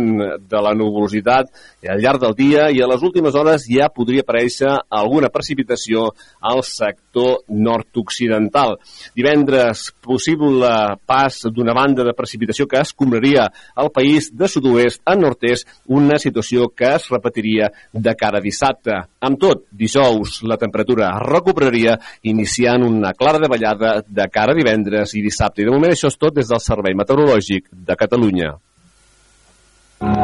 [0.49, 1.51] de la nuvolositat
[1.89, 6.61] al llarg del dia i a les últimes hores ja podria aparèixer alguna precipitació al
[6.65, 8.77] sector nord-occidental.
[9.17, 10.69] Divendres, possible
[11.09, 16.19] pas d'una banda de precipitació que es compraria al país de sud-oest a nord-est, una
[16.21, 19.01] situació que es repetiria de cara a dissabte.
[19.21, 21.97] Amb tot, dijous la temperatura recuperaria
[22.29, 25.61] iniciant una clara davallada de cara a divendres i dissabte.
[25.61, 28.55] I de moment això és tot des del Servei Meteorològic de Catalunya.
[30.01, 30.17] Baralla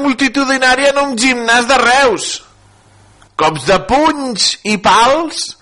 [0.00, 2.40] multitudinària en un gimnàs de Reus.
[3.36, 5.58] Cops de punys i pals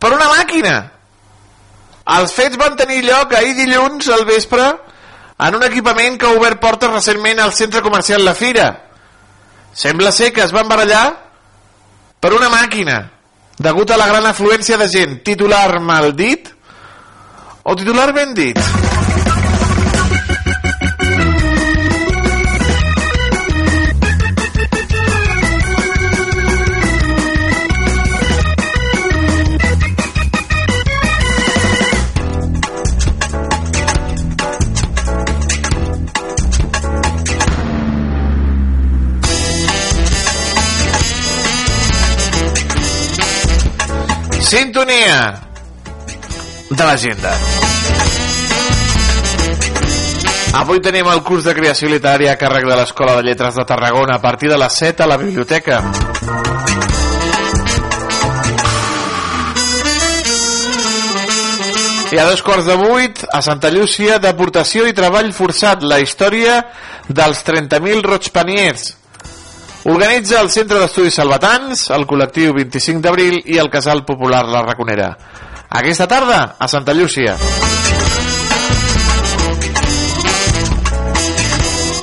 [0.00, 0.78] per una màquina.
[2.16, 4.87] Els fets van tenir lloc ahir dilluns al vespre
[5.38, 8.68] en un equipament que ha obert portes recentment al centre comercial La Fira.
[9.72, 11.06] Sembla ser que es van barallar
[12.18, 12.98] per una màquina,
[13.58, 15.18] degut a la gran afluència de gent.
[15.22, 16.50] Titular mal dit
[17.62, 18.87] o titular ben dit?
[44.48, 45.42] Sintonia
[46.70, 47.34] de l'agenda.
[50.56, 54.16] Avui tenim el curs de creació literària a càrrec de l'Escola de Lletres de Tarragona
[54.16, 55.82] a partir de les 7 a la biblioteca.
[62.08, 66.62] I a dos quarts de vuit, a Santa Llúcia, deportació i treball forçat, la història
[67.04, 68.94] dels 30.000 roigpaniers.
[69.88, 75.06] Organitza el Centre d'Estudis Salvatans, el col·lectiu 25 d'abril i el Casal Popular La Raconera.
[75.80, 77.32] Aquesta tarda, a Santa Llúcia.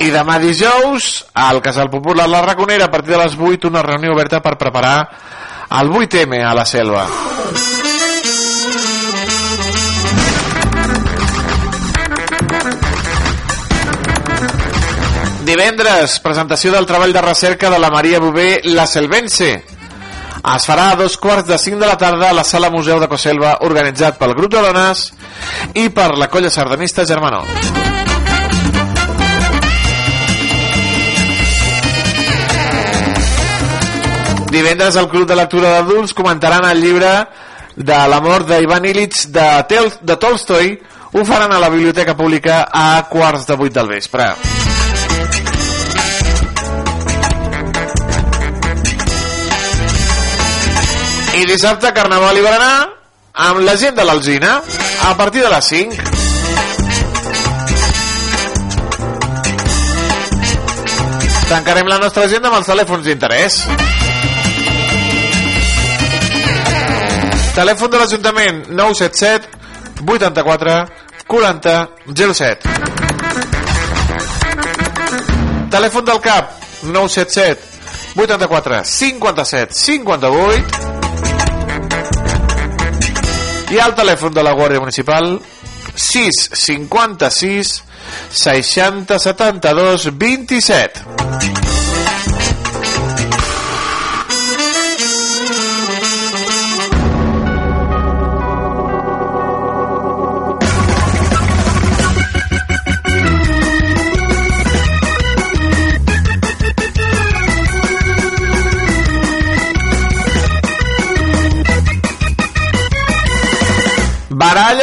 [0.02, 4.18] I demà dijous, al Casal Popular La Raconera, a partir de les 8, una reunió
[4.18, 4.98] oberta per preparar
[5.78, 7.06] el 8M a la selva.
[15.56, 19.46] Divendres, presentació del treball de recerca de la Maria Bové La Selvense.
[19.56, 23.08] Es farà a dos quarts de cinc de la tarda a la Sala Museu de
[23.08, 25.06] Coselva, organitzat pel grup de dones
[25.72, 27.40] i per la colla sardanista Germanó.
[34.52, 37.14] Divendres al Club de Lectura d'Adults comentaran el llibre
[37.76, 40.76] de l'amor d'Ivan Illich de, Tel de Tolstoi
[41.16, 44.34] ho faran a la Biblioteca Pública a quarts de vuit del vespre.
[51.36, 52.88] I dissabte Carnaval i Berenar
[53.46, 54.54] amb la gent de l'Alzina
[55.04, 55.96] a partir de les 5.
[61.50, 63.58] Tancarem la nostra agenda amb els telèfons d'interès.
[67.56, 69.46] Telèfon de l'Ajuntament 977
[70.08, 70.78] 84
[71.28, 71.76] 40
[72.16, 72.68] 07.
[75.76, 76.44] Telèfon del CAP
[76.96, 77.60] 977
[78.16, 80.95] 84 57 58
[83.76, 85.34] i el telèfon de la Guàrdia Municipal
[86.00, 87.74] 656
[88.40, 91.65] 60 72 27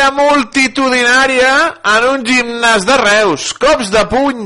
[0.04, 1.51] Baralla multitudinària
[1.88, 3.54] en un gimnàs de Reus.
[3.56, 4.41] Cops de puny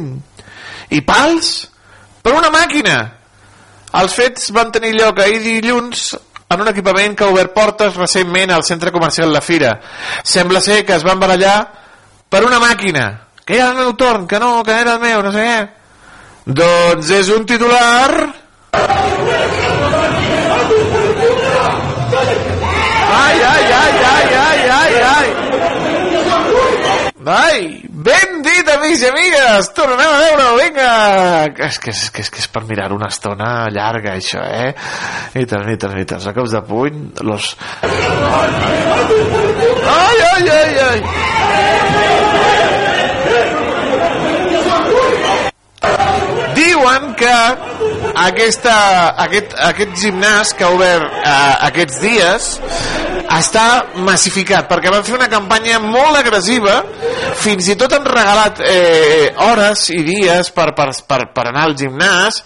[0.93, 1.47] i pals
[2.21, 2.97] per una màquina.
[3.97, 8.53] Els fets van tenir lloc ahir dilluns en un equipament que ha obert portes recentment
[8.53, 9.79] al centre comercial La Fira.
[10.23, 11.57] Sembla ser que es van barallar
[12.29, 13.07] per una màquina.
[13.43, 15.67] Que era el meu torn, que no, que era el meu, no sé què.
[16.61, 18.13] Doncs és un titular...
[23.17, 25.47] Ai, ai, ai, ai, ai, ai, ai.
[27.27, 29.67] Ai, ben dit, amics i amigues.
[29.75, 30.91] Tornem a veure vinga.
[31.67, 34.71] És que és, que és, que és per mirar una estona llarga, això, eh?
[35.51, 35.75] Tant, i
[36.07, 36.23] tant.
[36.23, 36.95] A cops de puny,
[37.27, 37.51] los...
[39.97, 40.99] Ai, ai, ai, ai.
[46.55, 47.35] Diuen que
[48.23, 48.77] aquesta,
[49.27, 52.49] aquest, aquest gimnàs que ha obert eh, aquests dies
[53.35, 53.65] està
[54.07, 56.77] massificat perquè van fer una campanya molt agressiva
[57.41, 61.75] fins i tot han regalat eh, hores i dies per, per, per, per anar al
[61.79, 62.41] gimnàs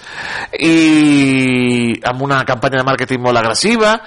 [0.57, 3.97] i amb una campanya de màrqueting molt agressiva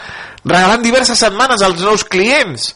[0.43, 2.73] regalant diverses setmanes als nous clients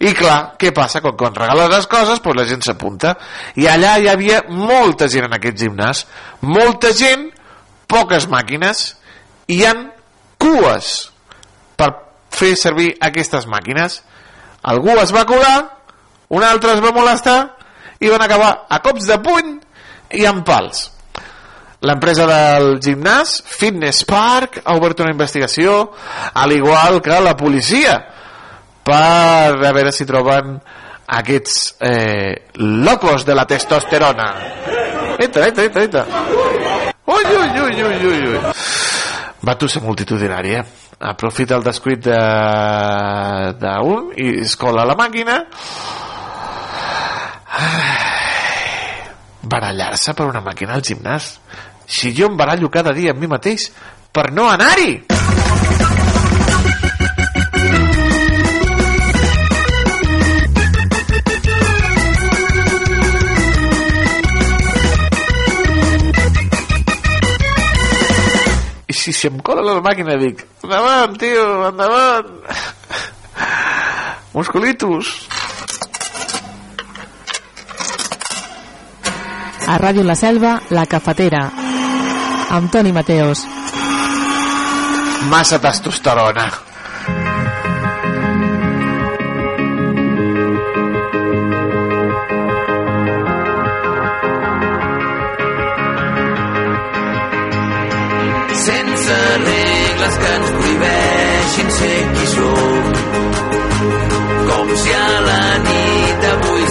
[0.00, 1.02] i clar, què passa?
[1.04, 3.10] Quan, quan regales les coses, doncs la gent s'apunta.
[3.60, 6.06] I allà hi havia molta gent en aquest gimnàs.
[6.48, 7.26] Molta gent,
[7.84, 8.94] poques màquines,
[9.44, 9.90] i hi han
[10.40, 11.10] cues
[11.76, 11.90] per
[12.40, 14.00] fer servir aquestes màquines.
[14.72, 15.58] Algú es va colar,
[16.32, 17.38] un altre es va molestar,
[18.00, 19.58] i van acabar a cops de puny
[20.16, 20.88] i amb pals.
[21.84, 25.92] L'empresa del gimnàs, Fitness Park, ha obert una investigació,
[26.36, 27.94] al igual que la policia,
[28.84, 30.58] per a veure si troben
[31.20, 34.28] aquests eh, locos de la testosterona.
[35.20, 36.04] Entra, entra, entra, entra.
[37.06, 38.38] Ui, ui, ui, ui, ui.
[39.44, 40.64] Va tu ser multitudinari, eh?
[41.00, 45.38] Aprofita el descuit d'un de, un i es cola la màquina.
[49.40, 51.32] Barallar-se per una màquina al gimnàs.
[51.88, 53.70] Si jo em barallo cada dia amb mi mateix
[54.12, 55.39] per no anar-hi.
[69.00, 72.28] si se'm cola la màquina dic endavant, tio, endavant.
[74.36, 75.10] Musculitos.
[79.70, 81.44] A Ràdio La Selva, La Cafetera
[82.50, 83.44] amb Toni Mateos.
[85.30, 86.69] Massa testosterona.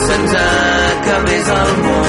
[0.09, 0.45] sense
[1.05, 1.51] que vés
[1.83, 2.08] món.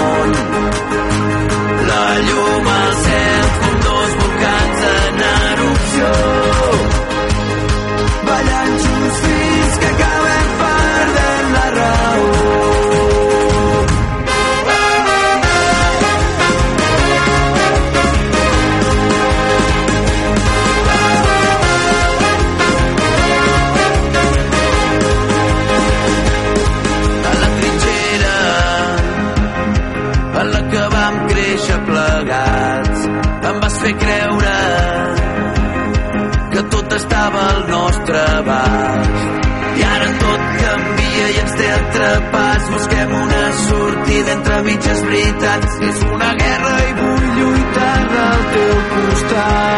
[42.33, 45.83] pas busquem una sortida entre mitges veritats.
[45.91, 49.70] És una guerra i vull lluitar del teu costat.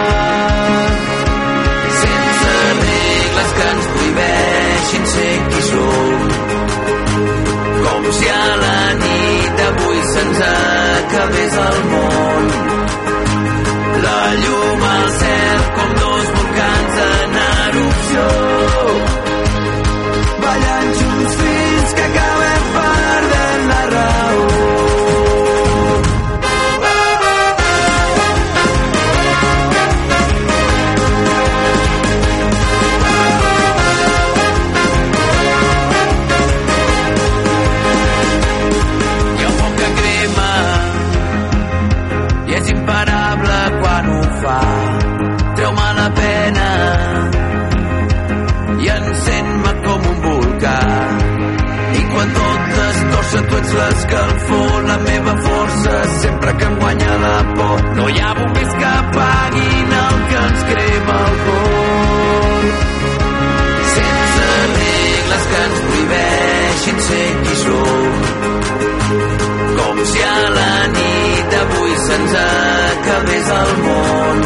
[72.13, 72.45] sense
[72.93, 74.37] acabés el món.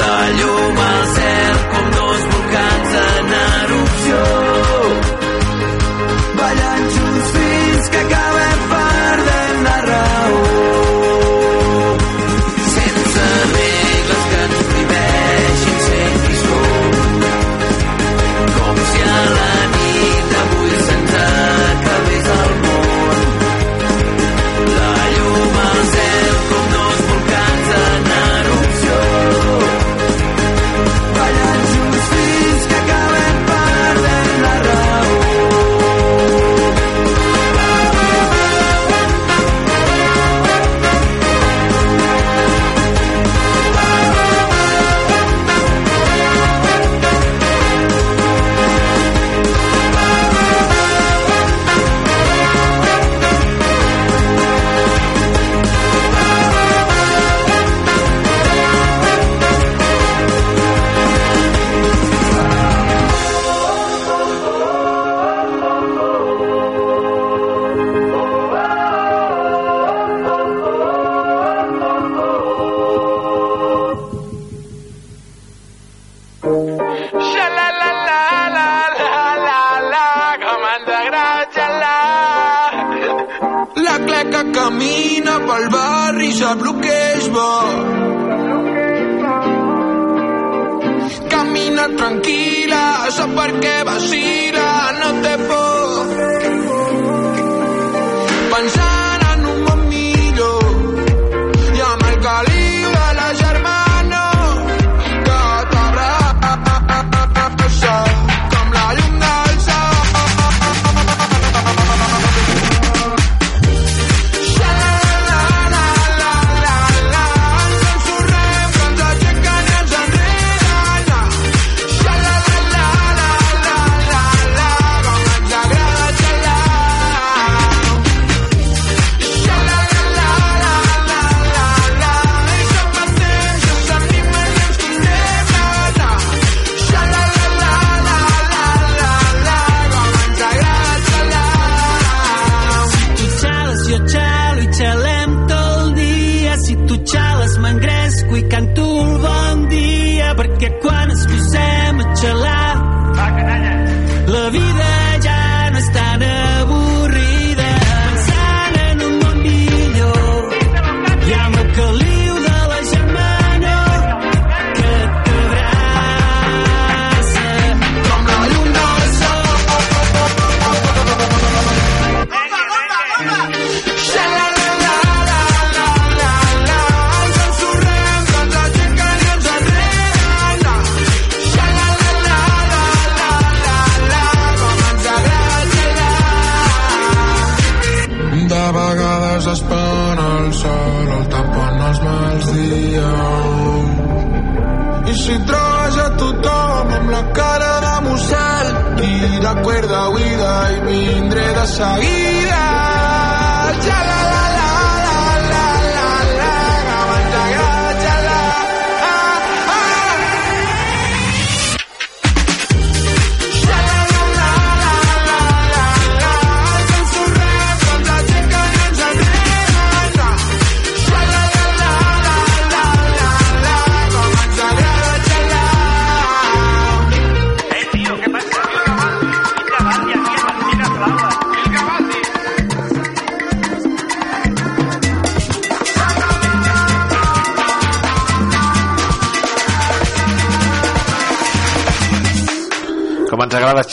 [0.00, 1.23] La llum al cel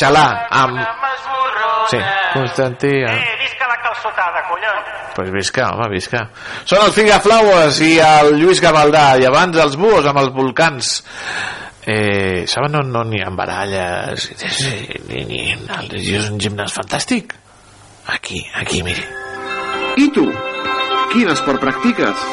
[0.02, 0.30] xalar
[0.64, 0.82] amb...
[1.92, 1.98] Sí,
[2.34, 2.92] Constantí...
[3.04, 4.92] Eh, visca la calçotada, collons.
[5.16, 6.22] pues visca, home, visca.
[6.64, 10.94] Són el Figa Flowers i el Lluís Gavaldà, i abans els buos amb els volcans.
[11.82, 14.30] Eh, saben on no n'hi ha baralles?
[15.10, 17.36] Ni, ni, ni, és un gimnàs fantàstic.
[18.14, 19.04] Aquí, aquí, miri.
[20.00, 20.28] I tu?
[21.12, 22.24] Quin esport practiques?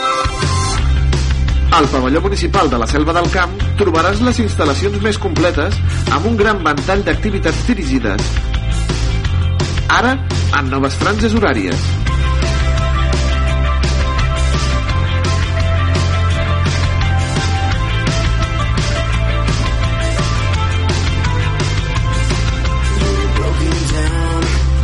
[1.74, 5.76] Al pavelló municipal de la Selva del Camp trobaràs les instal·lacions més completes
[6.14, 8.22] amb un gran ventall d'activitats dirigides.
[9.98, 10.16] Ara,
[10.58, 11.86] en noves franges horàries.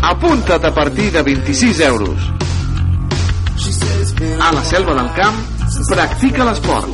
[0.05, 2.30] Apunta't a partir de 26 euros.
[4.38, 5.42] A la Selva del Camp,
[5.90, 6.93] practica l'esport.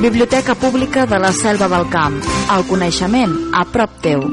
[0.00, 2.14] Biblioteca Pública de la Selva del Camp.
[2.54, 4.24] El coneixement a prop teu.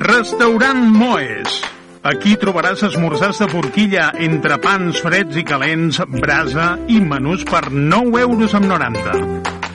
[0.00, 1.60] Restaurant Moes.
[2.08, 8.24] Aquí trobaràs esmorzars de forquilla entre pans freds i calents, brasa i menús per 9
[8.24, 9.53] euros amb 90.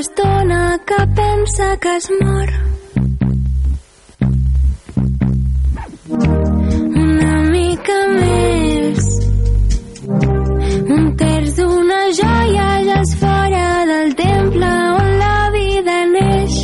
[0.00, 2.50] estona que pensa que es mor.
[7.02, 9.10] Una mica més,
[10.96, 14.72] un terç d'una joia ja és fora del temple
[15.02, 16.58] on la vida neix.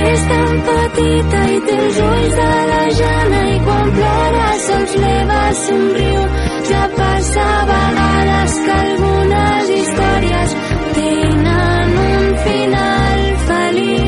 [0.00, 5.40] És tan petita i té els ulls de la jana i quan plora sols l'Eva
[5.66, 10.56] somriu ja passa a vegades que algunes històries
[10.98, 14.05] tenen un final feliç.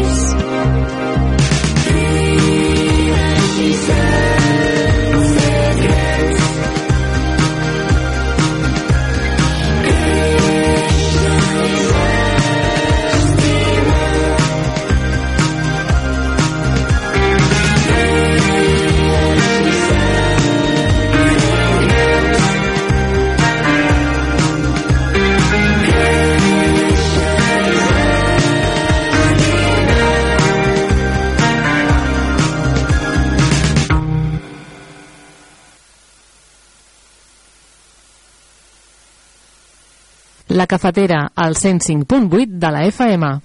[40.59, 43.41] La cafetera, al 105.8 de la FM.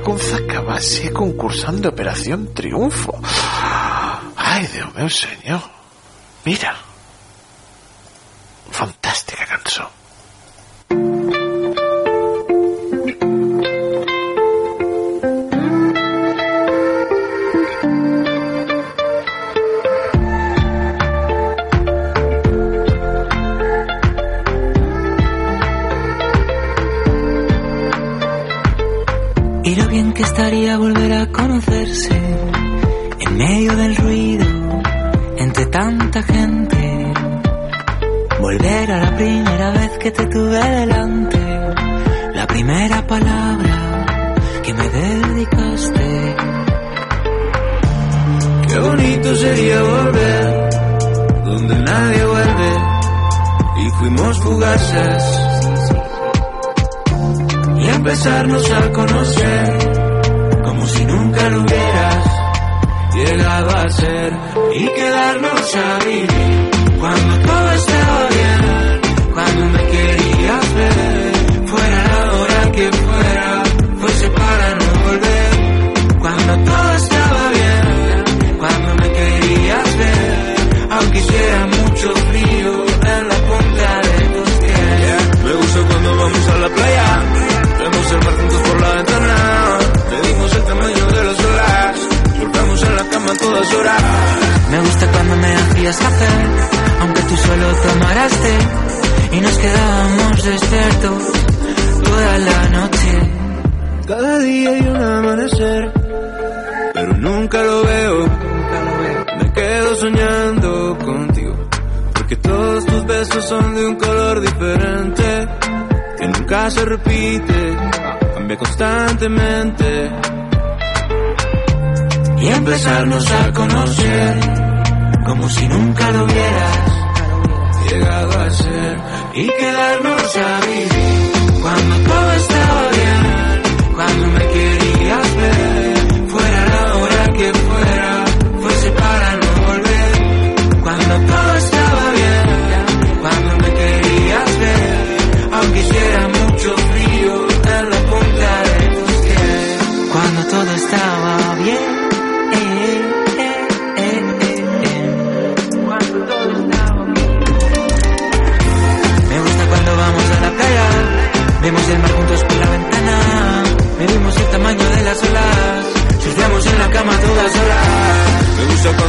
[0.00, 3.18] Conza acabase concursando Operación Triunfo.
[4.36, 5.57] Ay, Dios mío, señor.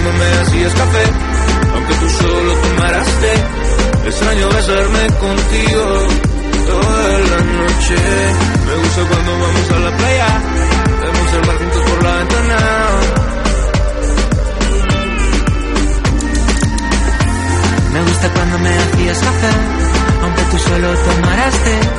[0.10, 1.04] cuando me hacías café,
[1.74, 3.34] aunque tú solo tomaras té.
[4.08, 6.08] Extraño besarme contigo
[6.68, 7.96] toda la noche.
[8.66, 10.28] Me gusta cuando vamos a la playa,
[11.02, 12.58] vemos el mar juntos por la ventana.
[17.94, 19.52] Me gusta cuando me hacías café,
[20.24, 21.99] aunque tú solo tomaras té.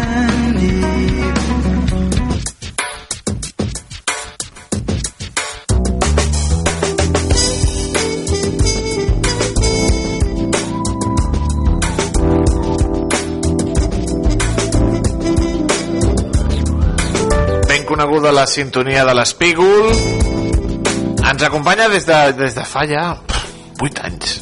[18.11, 19.87] Ben coneguda la sintonia de l'Espígol.
[21.23, 23.15] Ens acompanya des de, des de fa ja
[23.79, 24.33] 8 anys.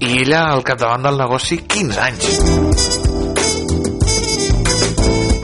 [0.00, 2.24] I ella al capdavant del negoci 15 anys.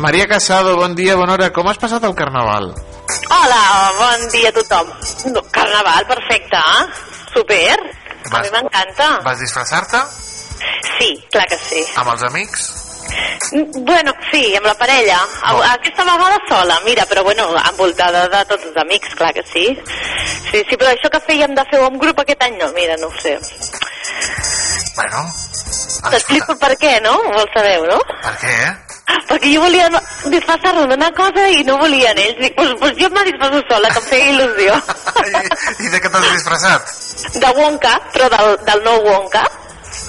[0.01, 1.51] Maria Casado, bon dia, bona hora.
[1.53, 2.73] Com has passat el carnaval?
[3.29, 4.89] Hola, bon dia a tothom.
[5.35, 6.89] No, carnaval, perfecte, eh?
[7.35, 7.77] Super.
[8.33, 9.21] A mi m'encanta.
[9.29, 10.01] Vas disfressar-te?
[10.97, 11.85] Sí, clar que sí.
[12.01, 12.84] Amb els amics?
[13.85, 15.19] Bueno, sí, amb la parella.
[15.43, 19.67] A- Aquesta vegada sola, mira, però bueno, envoltada de tots els amics, clar que sí.
[20.51, 23.09] Sí, sí, però això que fèiem de fer-ho en grup aquest any no, mira, no
[23.09, 23.39] ho sé.
[24.97, 25.25] Bueno,
[26.11, 27.15] T'explico per què, no?
[27.33, 27.97] Vols saber, no?
[28.23, 28.57] per què?
[29.29, 29.87] Perquè jo volia
[30.31, 32.39] disfressar-me d'una cosa i no volien ells.
[32.41, 34.77] Dic, pues, pues jo me disfresso sola, que em feia il·lusió.
[35.87, 36.93] I de què t'has disfressat?
[37.41, 39.45] De Wonka, però del, del nou Wonka.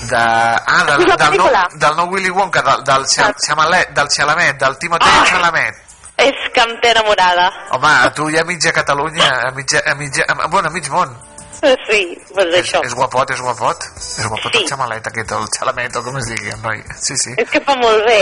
[0.09, 0.17] De...
[0.17, 4.77] Ah, del, del, nou, del nou Willy Wonka, del, del, xa, xamalet, del Xalamet, del
[4.77, 5.81] Timotei Xalamet.
[6.17, 7.49] És que em té enamorada.
[7.75, 10.87] Home, a tu hi ha mitja Catalunya, a mitja, a mitja, a, bueno, a mig
[10.91, 11.11] món.
[11.55, 12.01] Sí,
[12.35, 12.81] pues això.
[12.85, 13.83] És guapot, és guapot.
[13.97, 14.61] És guapot sí.
[14.61, 16.83] el xamalet aquest, el xalamet, o com es digui, el noi.
[17.01, 17.33] Sí, sí.
[17.41, 18.19] És que fa molt bé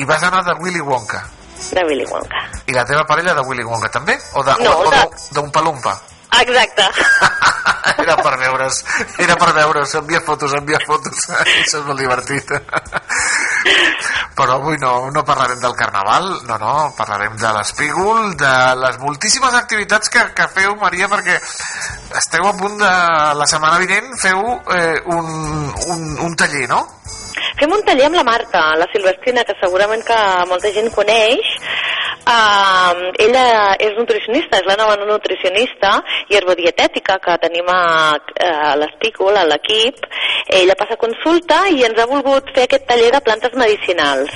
[0.00, 1.20] I vas anar de Willy Wonka.
[1.72, 2.40] de Willy Wonka.
[2.66, 4.16] I la teva parella de Willy Wonka també?
[4.34, 6.00] O de- No, o- de- d'un palumpa?
[6.40, 6.84] Exacte.
[7.98, 8.84] Era per veure's,
[9.18, 11.24] era per veure's, envia fotos, envia fotos.
[11.62, 12.52] Això és molt divertit.
[14.38, 18.52] Però avui no, no parlarem del carnaval, no, no, parlarem de l'espígol, de
[18.84, 21.40] les moltíssimes activitats que, que feu, Maria, perquè
[22.20, 22.92] esteu a punt de...
[23.40, 24.38] La setmana vinent feu
[24.76, 25.26] eh, un,
[25.90, 26.84] un, un taller, no?
[27.58, 31.57] Fem un taller amb la Marta, la Silvestrina, que segurament que molta gent coneix.
[32.28, 35.94] Uh, ella és nutricionista, és la nova nutricionista
[36.28, 40.04] i herbodietètica que tenim a, a l'Espícol, a l'equip.
[40.60, 44.34] Ella passa consulta i ens ha volgut fer aquest taller de plantes medicinals,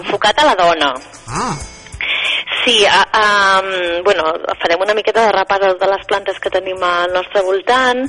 [0.00, 0.90] enfocat a la dona.
[2.64, 3.62] Sí, a, a,
[4.04, 4.26] bueno,
[4.60, 8.08] farem una miqueta de repàs de les plantes que tenim al nostre voltant,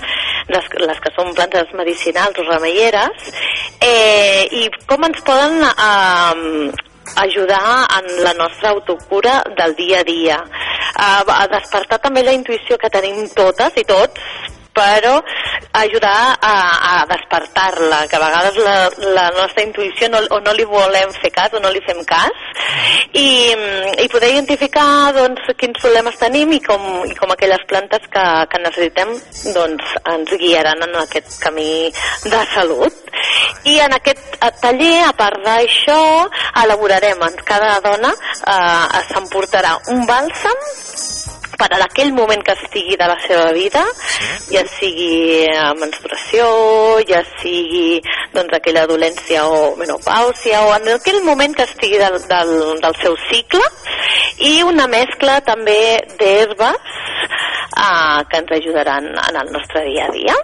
[0.49, 3.33] les, les que són plantes medicinals o remeieres,
[3.79, 10.37] eh, i com ens poden eh, ajudar en la nostra autocura del dia a dia.
[10.95, 14.19] A, a despertar també la intuïció que tenim totes i tots,
[14.75, 15.19] però
[15.73, 16.55] ajudar a,
[16.91, 18.75] a despertar-la, que a vegades la,
[19.15, 22.43] la nostra intuïció no, o no li volem fer cas o no li fem cas,
[23.15, 23.53] i,
[24.03, 28.63] i poder identificar doncs, quins problemes tenim i com, i com aquelles plantes que, que
[28.63, 29.13] necessitem
[29.55, 31.91] doncs, ens guiaran en aquest camí
[32.25, 32.99] de salut.
[33.67, 36.01] I en aquest taller, a part d'això,
[36.63, 40.63] elaborarem, cada dona eh, s'emportarà un bàlsam
[41.61, 43.83] per a aquell moment que estigui de la seva vida,
[44.49, 45.45] ja sigui
[45.79, 46.47] menstruació,
[47.09, 47.99] ja sigui
[48.33, 53.17] doncs, aquella dolència o menopàusia, o en aquell moment que estigui del, del, del seu
[53.29, 53.63] cicle,
[54.49, 56.95] i una mescla també d'herbes
[57.77, 60.37] eh, que ens ajudaran en el nostre dia a dia.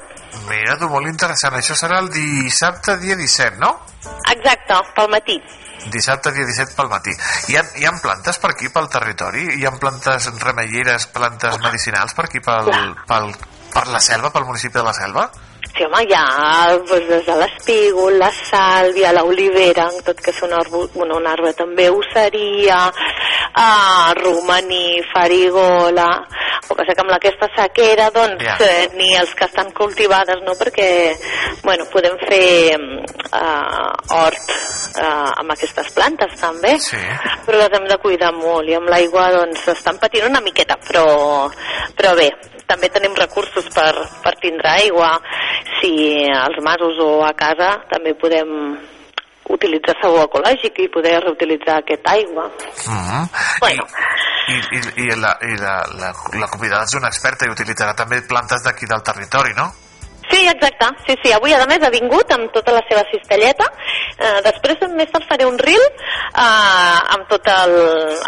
[0.47, 1.57] Mira, tu, molt interessant.
[1.57, 3.73] Això serà el dissabte, dia 17, no?
[4.31, 5.41] Exacte, pel matí.
[5.93, 7.13] Dissabte, dia 17, pel matí.
[7.47, 9.45] Hi ha, hi ha plantes per aquí, pel territori?
[9.59, 12.71] Hi ha plantes remeieres, plantes medicinals per aquí, pel,
[13.07, 13.29] pel,
[13.73, 15.29] per la selva, pel municipi de la selva?
[15.77, 20.39] Sí, home, hi ha doncs, des de l'espígol, la sàlvia, l'olivera, en tot que és
[20.47, 26.09] un arbre, bueno, un arbre també osseria, uh, romaní, farigola...
[26.67, 28.55] El que passa que amb aquesta sequera, doncs, Ja.
[28.65, 30.89] eh, ni els que estan cultivades, no?, perquè,
[31.63, 34.51] bueno, podem fer uh, hort
[34.97, 36.99] uh, amb aquestes plantes, també, sí.
[37.45, 41.07] però les hem de cuidar molt, i amb l'aigua, doncs, estan patint una miqueta, però,
[41.95, 42.31] però bé,
[42.67, 43.93] també tenim recursos per,
[44.23, 45.15] per tindre aigua.
[45.79, 45.91] Si
[46.33, 48.53] als masos o a casa també podem
[49.47, 52.47] utilitzar sabó ecològic i poder reutilitzar aquesta aigua.
[52.87, 53.25] Mm.
[53.63, 53.87] Bueno.
[54.47, 58.21] I, i, i, la, i la, la, la convidada és una experta i utilitzarà també
[58.27, 59.67] plantes d'aquí del territori, no?
[60.29, 60.87] Sí, exacte.
[61.07, 61.31] Sí, sí.
[61.33, 63.67] Avui, a més, ha vingut amb tota la seva cistelleta.
[64.17, 67.77] Eh, després, més tard, faré un reel eh, amb tot el,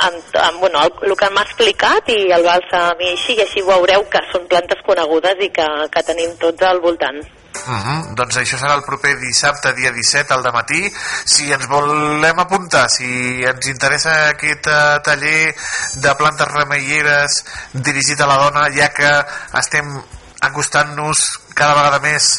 [0.07, 3.65] amb, amb, bueno, el, el que m'ha explicat i el bàlsam i així, i així
[3.67, 7.19] veureu que són plantes conegudes i que, que tenim tots al voltant.
[7.59, 8.15] Uh -huh.
[8.15, 10.81] Doncs això serà el proper dissabte, dia 17, al matí.
[11.25, 15.55] Si ens volem apuntar, si ens interessa aquest uh, taller
[15.95, 19.11] de plantes remeieres dirigit a la dona, ja que
[19.53, 20.01] estem
[20.41, 21.23] acostant-nos
[21.53, 22.29] cada vegada més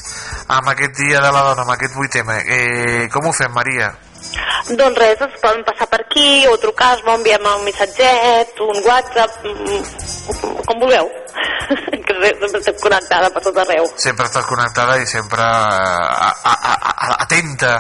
[0.49, 2.39] amb aquest dia de la dona, amb aquest 8M.
[2.47, 3.93] Eh, com ho fem, Maria?
[4.79, 9.41] Doncs res, es poden passar per aquí o trucar, es enviem un missatget, un WhatsApp,
[9.45, 11.11] mm, com vulgueu.
[12.07, 13.87] que sempre estem connectada per tot arreu.
[14.01, 17.73] Sempre estàs connectada i sempre eh, a, a, a, atenta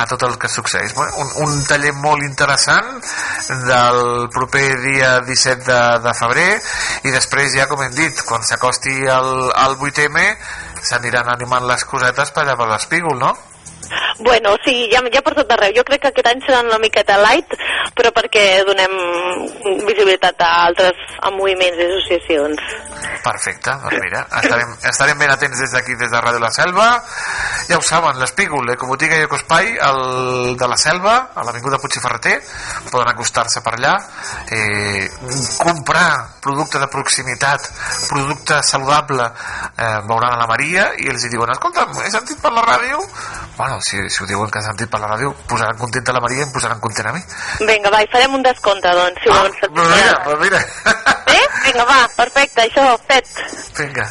[0.00, 0.94] a tot el que succeeix.
[0.96, 3.00] Un, un taller molt interessant
[3.68, 6.50] del proper dia 17 de, de febrer
[7.04, 9.32] i després ja, com hem dit, quan s'acosti el,
[9.64, 10.22] el 8M
[10.84, 13.34] s'aniran animant les cosetes per allà per l'espígol, no?
[14.20, 15.74] Bueno, sí, ja, ja per tot arreu.
[15.76, 17.56] Jo crec que aquest any seran una miqueta light,
[17.94, 18.94] però perquè donem
[19.86, 22.62] visibilitat a altres a moviments i associacions.
[23.24, 26.88] Perfecte, doncs mira, estarem, estarem ben atents des d'aquí, des de Ràdio La Selva.
[27.68, 31.96] Ja ho saben, l'Espígol, eh, botiga i ecospai, el de la Selva, a l'Avinguda Puig
[31.96, 32.36] i Ferreter,
[32.90, 33.94] poden acostar-se per allà,
[34.52, 35.08] eh,
[35.58, 37.70] comprar producte de proximitat,
[38.08, 39.30] producte saludable,
[39.76, 43.00] eh, veuran a la Maria i els diuen, escolta, he sentit per la ràdio,
[43.56, 46.42] bueno, si, si ho diuen que han sentit per la ràdio, posaran contenta la Maria
[46.42, 47.22] i em posaran content a mi.
[47.68, 49.74] Vinga, va, i farem un descompte, doncs, si ah, volen sentir.
[49.78, 50.62] Però mira, però mira.
[51.34, 51.44] Eh?
[51.64, 53.30] Vinga, va, perfecte, això, fet.
[53.78, 54.04] Vinga.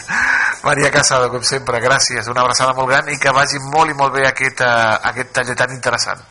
[0.64, 4.16] Maria Casado, com sempre, gràcies, una abraçada molt gran i que vagi molt i molt
[4.16, 6.24] bé aquest, uh, aquest taller tan interessant.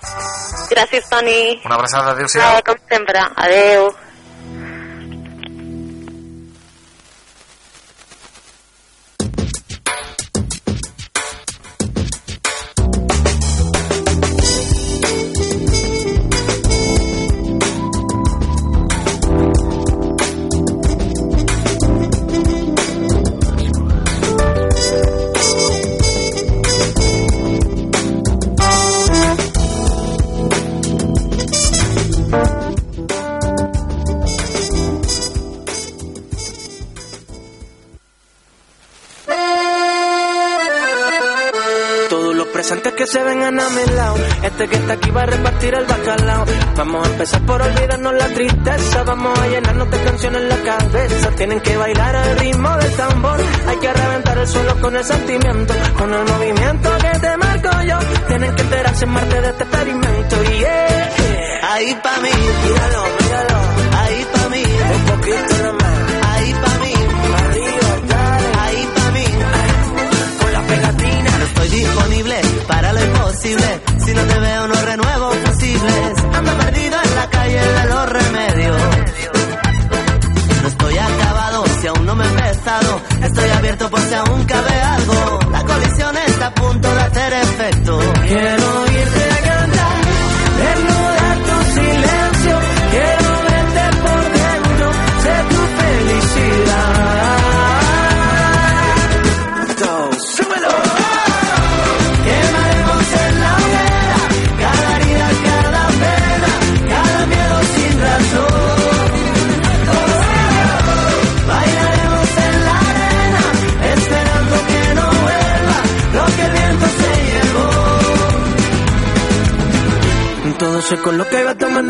[0.73, 1.61] Gràcies, Toni.
[1.69, 2.57] Una abraçada, adéu-siau.
[2.57, 3.93] Ah, com sempre, adéu.
[51.43, 53.41] Tienen que bailar al ritmo del tambor.
[53.67, 55.75] Hay que reventar el suelo con el sentimiento.
[55.99, 57.99] Con el movimiento que te marco yo.
[58.29, 59.32] Tienen que enterarse en parte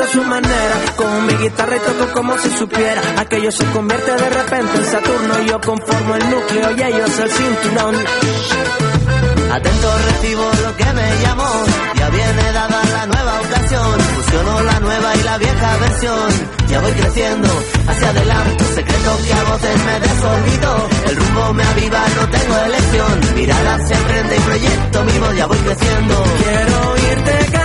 [0.01, 0.77] a su manera.
[0.97, 3.03] Con mi guitarra y toco como si supiera.
[3.19, 5.43] Aquello se convierte de repente en Saturno.
[5.43, 7.97] Yo conformo el núcleo y ellos el cinturón.
[9.53, 11.51] Atento recibo lo que me llamó,
[11.95, 16.93] ya viene dada la nueva ocasión, fusiono la nueva y la vieja versión, ya voy
[16.93, 17.49] creciendo
[17.87, 23.35] hacia adelante, secreto que a voces me desolvido, el rumbo me aviva, no tengo elección,
[23.35, 27.62] mirada se aprende y proyecto vivo, ya voy creciendo, quiero irte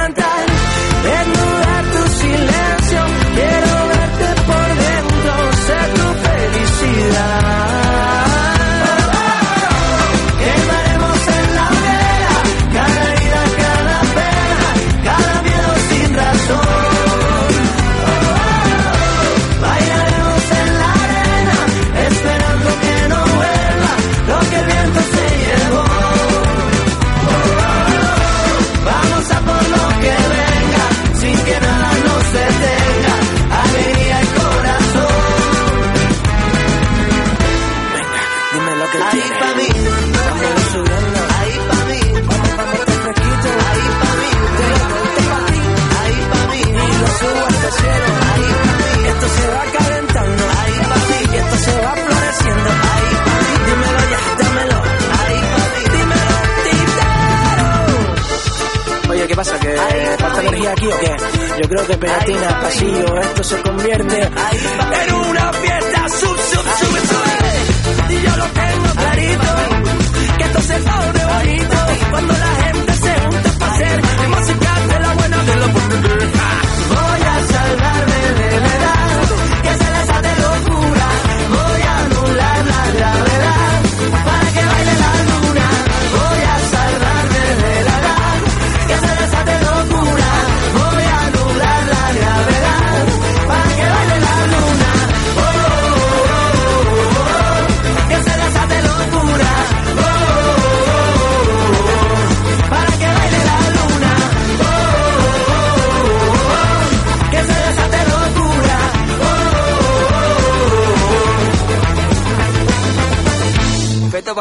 [61.88, 64.30] de pegatina, pasillo, esto se convierte.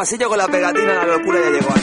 [0.07, 1.76] pasillo con la pegatina, la locura ya llegó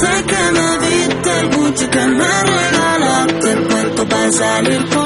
[0.00, 5.01] Sé que me diste el Gucci que me regalaste, el cuerpo para salir con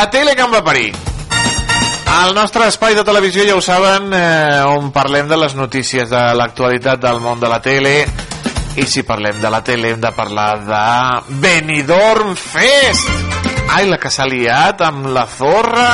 [0.00, 0.94] La tele que em va parir.
[2.08, 6.22] Al nostre espai de televisió, ja ho saben, eh, on parlem de les notícies de
[6.40, 7.92] l'actualitat del món de la tele.
[8.80, 13.12] I si parlem de la tele, hem de parlar de Benidorm Fest.
[13.76, 15.90] Ai, la que s'ha liat amb la zorra.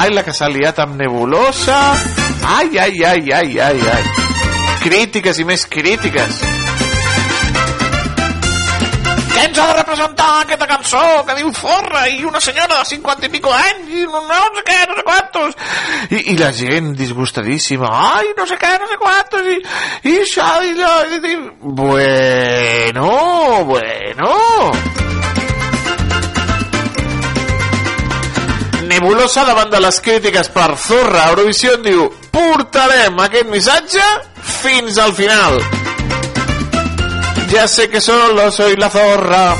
[0.00, 1.80] Ai, la que s'ha liat amb Nebulosa.
[2.56, 4.04] Ai, ai, ai, ai, ai, ai.
[4.80, 6.55] Crítiques i més crítiques.
[9.56, 13.30] Ens ha de representar aquesta cançó que diu Zorra i una senyora de 50 i
[13.32, 15.54] pico anys i no, no sé què, no sé quantos
[16.10, 19.56] i, i la gent disgustadíssima ai, no sé què, no sé quantos i,
[20.10, 21.38] i això i allò i, i,
[21.80, 23.08] bueno,
[23.72, 24.30] bueno
[28.92, 34.06] Nebulosa davant de les crítiques per Zorra Eurovisió diu portarem aquest missatge
[34.60, 35.62] fins al final
[37.50, 39.56] ya sé que solo soy la zorra.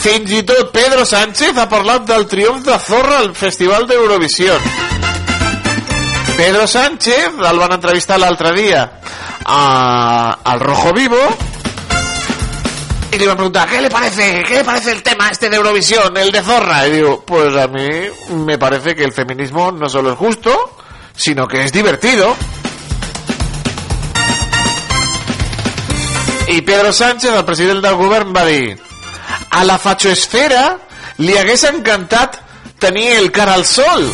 [0.00, 4.54] Fins Pedro Sánchez ha parlat del triomf de Zorra al Festival d'Eurovisió.
[6.36, 8.84] Pedro Sánchez el van entrevistar l'altre dia
[9.44, 11.18] a, al Rojo Vivo
[13.10, 14.44] y le van a preguntar ¿qué le parece?
[14.46, 16.16] ¿qué le parece el tema este de Eurovisión?
[16.16, 17.88] el de Zorra y digo pues a mí
[18.30, 20.77] me parece que el feminismo no solo es justo
[21.18, 22.34] sino que es divertido.
[26.48, 28.78] I Pedro Sánchez, el president del govern, va dir
[29.50, 30.78] a la fachoesfera
[31.18, 32.38] li hagués encantat
[32.78, 34.06] tenir el cara al sol.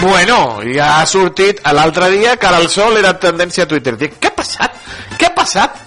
[0.00, 3.94] Bueno, ja ha sortit l'altre dia cara al sol era tendència a Twitter.
[4.00, 4.80] Dic, què ha passat?
[5.20, 5.78] Què ha passat?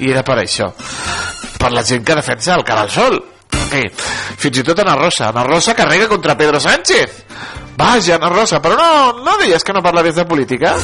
[0.00, 0.72] I era per això.
[1.60, 3.20] Per la gent que defensa el cara al sol.
[3.72, 3.86] Sí.
[4.36, 5.30] Fins i tot Ana Rosa.
[5.30, 7.24] Ana Rosa carrega contra Pedro Sánchez.
[7.76, 10.74] Vaja, Ana Rosa, però no, no deies que no parlaves de política?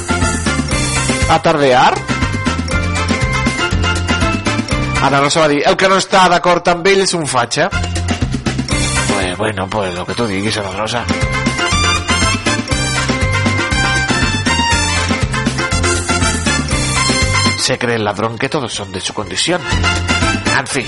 [1.29, 1.93] A tardear?
[5.03, 7.69] Ana Rosa va dir, el que no està d'acord amb ell és un fatxa.
[7.69, 11.05] Pues, bueno, pues lo que tu diguis, Ana Rosa.
[17.59, 19.61] Se cree el ladrón que todos son de su condición.
[20.59, 20.87] En fin.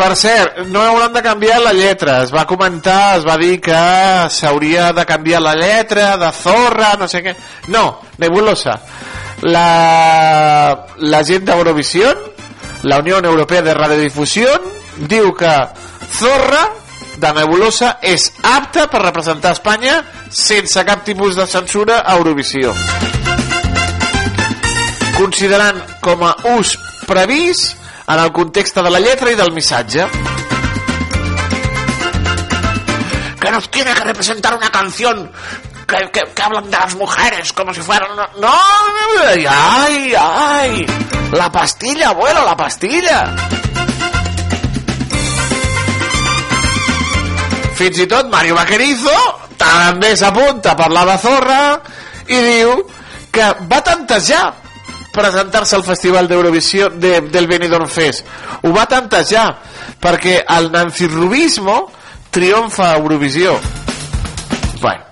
[0.00, 2.22] Per cert, no hauran de canviar la lletra.
[2.24, 3.80] Es va comentar, es va dir que
[4.32, 7.34] s'hauria de canviar la lletra de Zorra, no sé què.
[7.68, 8.78] No, Nebulosa.
[9.42, 12.14] La, la gent d'Eurovisió,
[12.88, 14.54] la Unió Europea de Radiodifusió,
[15.10, 15.52] diu que
[16.16, 16.62] Zorra
[17.20, 19.98] de Nebulosa és apta per representar Espanya
[20.32, 22.72] sense cap tipus de censura a Eurovisió.
[25.20, 26.72] Considerant com a ús
[27.04, 27.76] previst
[28.14, 30.06] en el context de la lletra y del missatge.
[33.40, 35.30] Que nos tiene que representar una canción
[35.86, 38.16] que, que, que hablan de las mujeres como si fueran...
[38.16, 38.54] No,
[39.48, 40.86] ay, ay,
[41.32, 43.34] la pastilla, abuelo, la pastilla.
[47.80, 49.14] Fins i tot Mario Vaquerizo
[49.56, 51.60] també s'apunta a parlar de Zorra
[52.28, 52.74] i diu
[53.32, 54.42] que va tantejar
[55.12, 58.26] presentar-se al Festival d'Eurovisió de, del Benidorm Fest.
[58.62, 59.46] Ho va tantejar
[60.00, 61.90] perquè el nancirrubismo
[62.30, 63.58] triomfa a Eurovisió.
[64.80, 65.04] Bueno,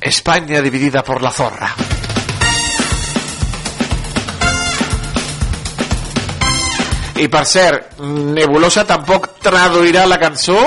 [0.00, 1.74] España dividida por la zorra.
[7.18, 10.60] I per cert, Nebulosa tampoc traduirà la cançó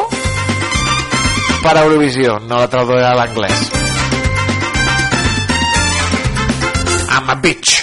[1.63, 3.80] per a Eurovisió, no la traduirà a l'anglès.
[7.31, 7.77] A bitch.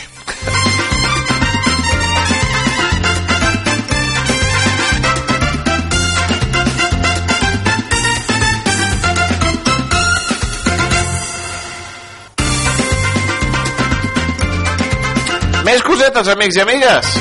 [15.65, 17.16] Més cosetes, amics i amigues.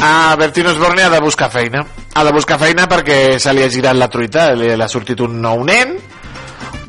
[0.00, 1.82] Ah, Bertino Osborne ha de buscar feina.
[2.14, 5.40] Ha de buscar feina perquè se li ha girat la truita, li ha sortit un
[5.42, 5.96] nou nen,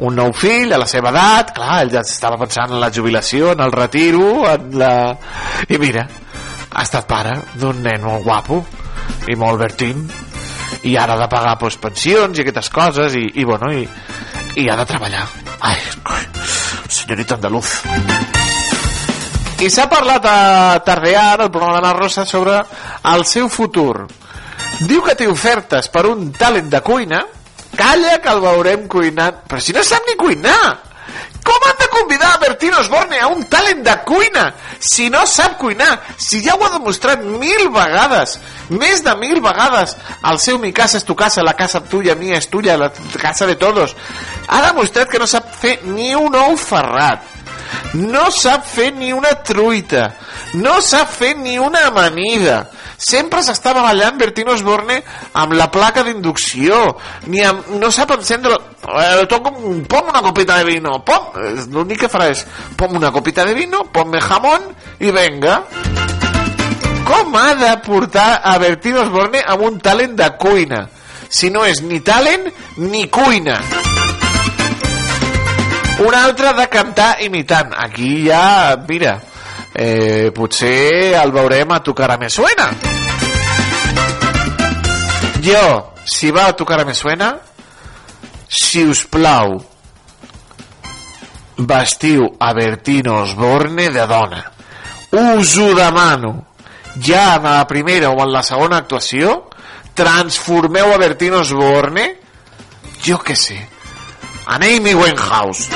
[0.02, 3.52] un nou fill a la seva edat, clar, ell ja estava pensant en la jubilació,
[3.54, 4.94] en el retiro, en la...
[5.70, 6.08] I mira,
[6.72, 8.62] ha estat pare d'un nen molt guapo
[9.30, 10.06] i molt Bertín
[10.88, 13.84] i ara ha de pagar pues, pensions i aquestes coses i, i bueno, i,
[14.58, 15.28] i ha de treballar.
[15.68, 15.78] Ai,
[16.90, 17.76] senyorita andaluz.
[19.62, 22.58] I s'ha parlat a Tardear, el programa d'Anna Rosa, sobre
[23.12, 24.08] el seu futur.
[24.90, 27.22] Diu que té ofertes per un talent de cuina,
[27.78, 30.92] calla que el veurem cuinant, però si no sap ni cuinar!
[31.42, 34.44] Com han de convidar a Bertín Osborne a un talent de cuina
[34.80, 36.00] si no sap cuinar?
[36.18, 38.38] Si ja ho ha demostrat mil vegades,
[38.70, 39.96] més de mil vegades,
[40.30, 43.50] el seu mi casa és tu casa, la casa tuya, mía és tuya, la casa
[43.50, 43.96] de todos.
[44.48, 47.26] Ha demostrat que no sap fer ni un ou ferrat.
[47.94, 50.12] No sap fer ni una truita.
[50.54, 52.66] No sap fer ni una amanida.
[53.02, 55.00] Sempre s'estava ballant Bertín Osborne
[55.42, 56.78] amb la placa d'inducció.
[57.34, 58.60] Ni amb, no sap encendre...
[58.86, 59.56] Eh, toco,
[59.90, 61.00] pon una copita de vino.
[61.02, 62.46] Eh, l'únic que farà és
[62.78, 64.70] pon una copita de vino, ponme jamón
[65.02, 65.64] i venga.
[67.08, 70.86] Com ha de portar a Bertín Osborne amb un talent de cuina?
[71.32, 73.58] Si no és ni talent ni cuina.
[76.06, 77.74] Un altre de cantar imitant.
[77.78, 79.18] Aquí ja, mira,
[79.74, 82.70] eh, potser el veurem a tocar a Me Suena.
[85.42, 87.36] Jo, si va a tocar a Me Suena,
[88.48, 89.58] si us plau,
[91.58, 94.44] vestiu a Bertino Osborne de dona.
[95.12, 96.48] Us ho demano.
[97.02, 99.50] Ja en la primera o en la segona actuació,
[99.96, 102.18] transformeu a Bertino Osborne,
[103.06, 103.60] jo que sé,
[104.48, 105.70] en Amy Winehouse.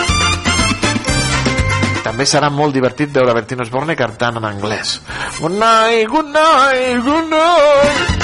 [2.16, 5.04] També serà molt divertit veure Bertino Osborne cantant en anglès.
[5.36, 8.24] Good night, good night, good night.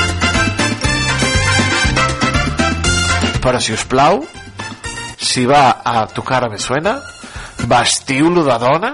[3.44, 4.24] Però, si us plau,
[5.20, 6.94] si va a tocar a Me Suena,
[7.68, 8.94] vestiu-lo de dona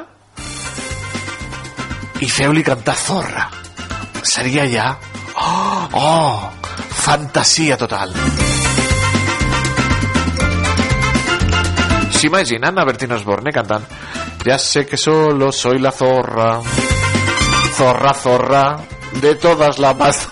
[2.18, 3.45] i feu-li cantar Zorra.
[4.26, 4.98] Seria ja...
[5.38, 6.49] Oh, oh,
[7.06, 8.18] fantasia total.
[12.18, 13.86] ¿S'imaginen a Bertino Osborne cantant
[14.48, 16.61] Ya sé que solo soy la zorra.
[17.76, 18.78] Zorra, zorra
[19.22, 20.26] De todas la más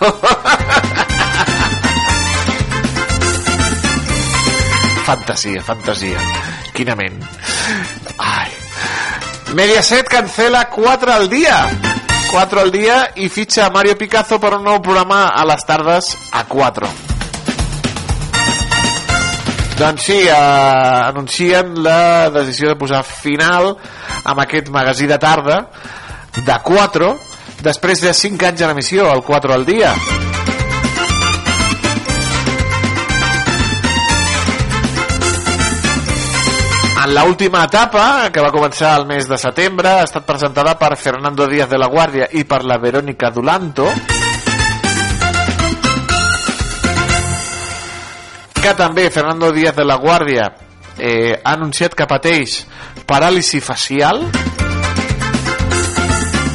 [5.04, 6.18] Fantasia, fantasia
[6.72, 7.22] Quina ment
[8.16, 8.48] Ai.
[9.52, 11.68] Mediaset cancela 4 al dia
[12.30, 16.16] 4 al dia i fitxa a Mario Picazo per un nou programa a les tardes
[16.32, 17.15] a 4
[19.76, 23.74] doncs sí, eh, anuncien la decisió de posar final
[24.24, 25.66] amb aquest magazí de tarda
[26.36, 27.10] de 4
[27.62, 29.92] després de 5 anys en emissió, el 4 al dia.
[37.06, 41.46] En l'última etapa, que va començar el mes de setembre, ha estat presentada per Fernando
[41.46, 43.92] Díaz de la Guàrdia i per la Verónica Dulanto,
[48.66, 50.48] que també Fernando Díaz de la Guàrdia
[50.98, 52.64] eh, ha anunciat que pateix
[53.06, 54.24] paràlisi facial.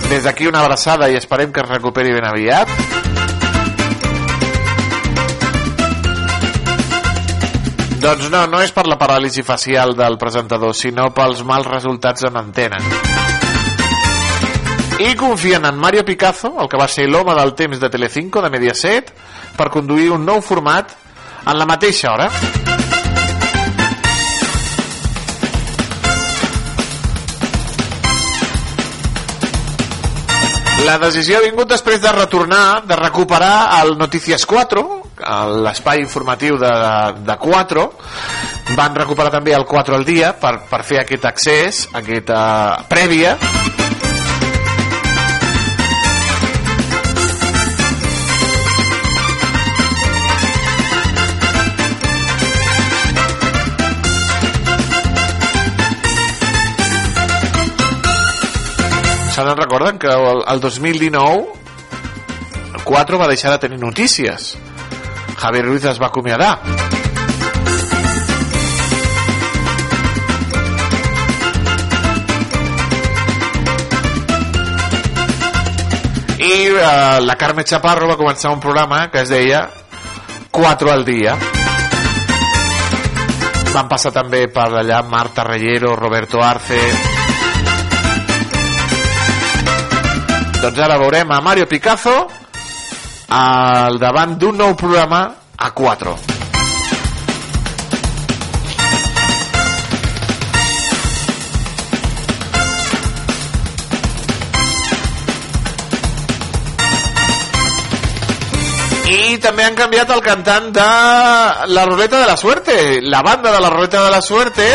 [0.09, 2.67] Des d'aquí una abraçada i esperem que es recuperi ben aviat.
[8.03, 12.43] Doncs no, no és per la paràlisi facial del presentador sinó pels mals resultats en
[12.43, 12.81] antena
[15.01, 18.51] i confien en Mario Picazo el que va ser l'home del temps de Telecinco de
[18.53, 19.07] Mediaset
[19.57, 20.91] per conduir un nou format
[21.45, 22.29] en la mateixa hora.
[30.81, 34.81] La decisió ha vingut després de retornar, de recuperar el Noticias 4,
[35.61, 36.71] l'espai informatiu de,
[37.21, 37.85] de 4.
[38.79, 42.41] Van recuperar també el 4 al dia per, per fer aquest accés, aquesta
[42.89, 43.37] prèvia.
[59.41, 61.47] Se n'en recorden que el, el 2019
[62.75, 64.55] el 4 va deixar de tenir notícies.
[65.35, 66.59] Javier Ruiz es va acomiadar.
[76.37, 79.63] I eh, la Carme Chaparro va començar un programa que es deia
[80.51, 81.33] 4 al dia.
[83.73, 87.10] Van passar també per allà Marta Reyero, Roberto Arce
[90.61, 92.27] Doncs ara veurem a Mario Picazo
[93.33, 95.23] al davant d'un nou programa
[95.57, 96.13] a 4.
[109.09, 110.89] I també han canviat el cantant de
[111.73, 113.01] la Ruleta de la Suerte.
[113.01, 114.71] La banda de la Ruleta de la Suerte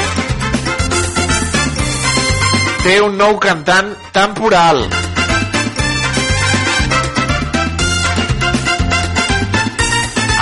[2.82, 4.88] té un nou cantant temporal.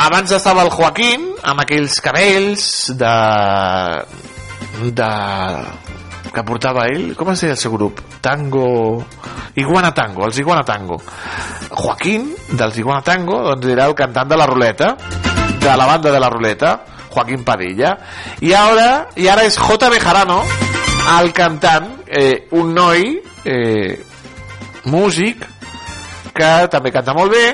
[0.04, 2.64] Abans estava el Joaquín amb aquells cabells
[3.00, 3.12] de
[4.92, 5.10] de
[6.34, 8.00] que portava ell, com es deia el seu grup?
[8.20, 9.04] Tango...
[9.54, 10.96] Iguana Tango, els Iguana Tango.
[11.70, 12.26] Joaquín,
[12.58, 14.96] dels Iguana Tango, doncs era el cantant de la ruleta,
[15.62, 16.72] de la banda de la ruleta,
[17.14, 17.92] Joaquín Padilla.
[18.42, 19.92] I ara, i ara és J.
[19.94, 20.40] Bejarano,
[21.20, 23.14] el cantant, eh, un noi,
[23.44, 23.94] eh,
[24.90, 25.46] músic,
[26.34, 27.46] que també canta molt bé,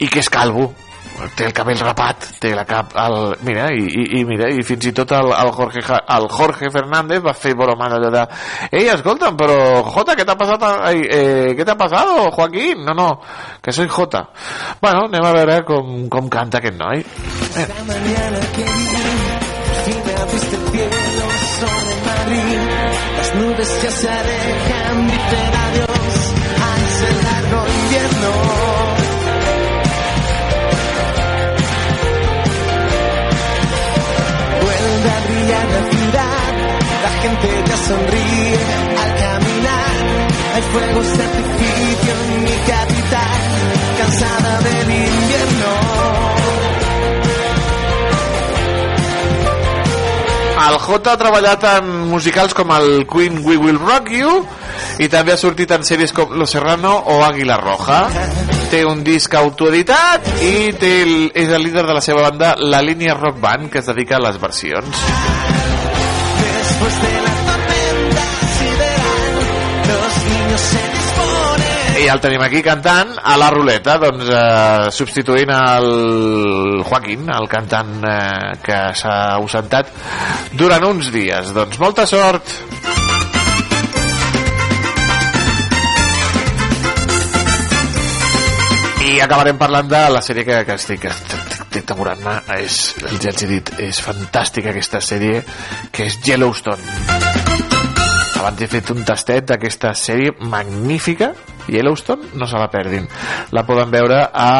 [0.00, 0.72] i que és calvo
[1.36, 3.16] té el cabell rapat, té la cap el,
[3.46, 5.82] mira, i, i, i, mira, i fins i tot el, el, Jorge,
[6.16, 8.24] el Jorge Fernández va fer broma allò de
[8.70, 9.56] ei, escolta'm, però
[9.94, 10.66] Jota, què t'ha passat?
[10.90, 12.84] Eh, què t'ha passat, Joaquín?
[12.86, 13.08] No, no,
[13.62, 14.26] que soy Jota.
[14.82, 17.04] Bueno, anem a veure com, com canta aquest noi.
[17.54, 17.68] Eh.
[23.16, 23.90] Las nubes se
[37.24, 38.58] gente ya sonríe
[39.02, 39.94] al caminar.
[40.54, 43.40] Hay fuegos de artificio en mi capital,
[43.98, 45.72] cansada del invierno.
[50.64, 54.38] El J ha treballat en musicals com el Queen We Will Rock You
[55.02, 58.04] i també ha sortit en sèries com Lo Serrano o Águila Roja.
[58.72, 62.82] Té un disc autoeditat i té el, és el líder de la seva banda, la
[62.82, 65.33] línia Rock Band, que es dedica a les versions.
[66.90, 67.34] Sideral.
[71.94, 75.86] I el tenim aquí cantant a la ruleta, doncs eh, substituint el
[76.84, 79.88] Joaquín, el cantant eh, que s'ha ausentat
[80.52, 81.54] durant uns dies.
[81.56, 82.52] Doncs molta sort!
[89.08, 91.43] I acabarem parlant de la sèrie que, que estic, que
[91.74, 92.36] estic demorant-me.
[92.62, 95.40] És, ja els he dit, és fantàstica aquesta sèrie,
[95.90, 96.78] que és Yellowstone.
[98.38, 101.32] Abans he fet un tastet d'aquesta sèrie magnífica,
[101.66, 103.08] Yellowstone, no se la perdin.
[103.56, 104.50] La poden veure a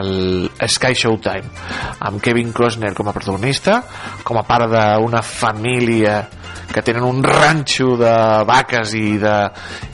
[0.00, 1.52] el Sky Showtime,
[2.08, 3.82] amb Kevin Costner com a protagonista,
[4.24, 6.24] com a part d'una família
[6.72, 8.16] que tenen un ranxo de
[8.48, 9.36] vaques i de,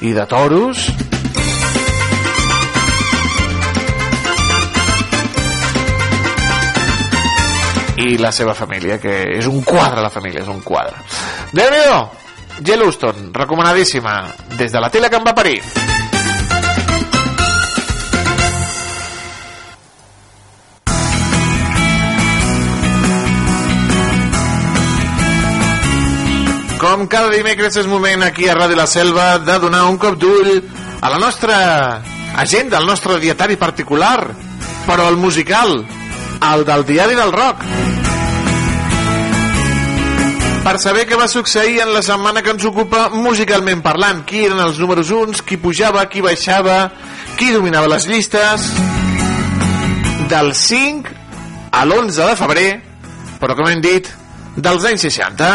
[0.06, 0.88] i de toros,
[7.96, 10.96] i la seva família, que és un quadre la família, és un quadre.
[11.52, 11.82] déu nhi
[12.64, 15.60] Yellowstone, recomanadíssima, des de la tele que em va parir.
[26.78, 30.60] Com cada dimecres és moment aquí a Ràdio La Selva de donar un cop d'ull
[31.00, 31.56] a la nostra
[32.36, 34.28] agenda, al nostre dietari particular,
[34.86, 35.80] però el musical,
[36.52, 37.64] el del diari del rock.
[40.64, 44.60] Per saber què va succeir en la setmana que ens ocupa musicalment parlant, qui eren
[44.64, 46.76] els números uns, qui pujava, qui baixava,
[47.38, 48.70] qui dominava les llistes,
[50.30, 51.08] del 5
[51.72, 52.70] a l'11 de febrer,
[53.40, 54.04] però com hem dit,
[54.56, 55.50] dels anys 60.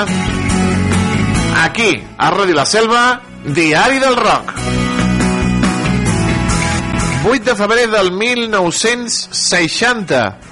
[1.65, 3.03] Aquí, a Ràdio La Selva,
[3.45, 4.47] Diari del Rock.
[7.29, 10.48] 8 de febrer del 1960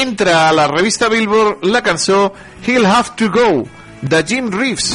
[0.00, 2.32] entra a la revista Billboard la cançó
[2.66, 3.66] He'll Have to Go
[4.00, 4.92] de Jim Reeves.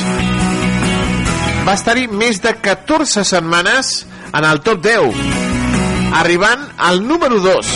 [1.68, 7.74] Va estar-hi més de 14 setmanes en el top 10 arribant al número 2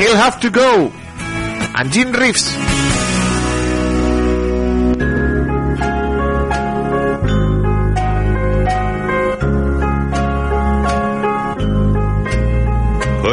[0.00, 0.90] He'll Have to Go
[1.80, 2.48] en Jim Reeves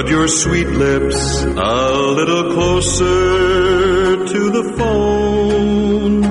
[0.09, 1.51] Your sweet lips a
[2.19, 6.21] little closer to the phone.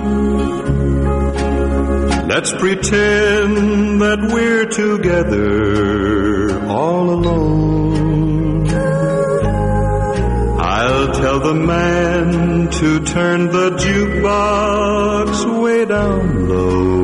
[2.27, 8.66] Let's pretend that we're together all alone.
[10.59, 16.97] I'll tell the man to turn the jukebox way down low.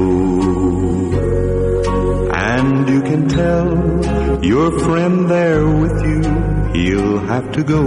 [2.33, 6.23] And you can tell your friend there with you,
[6.83, 7.83] he'll have to go.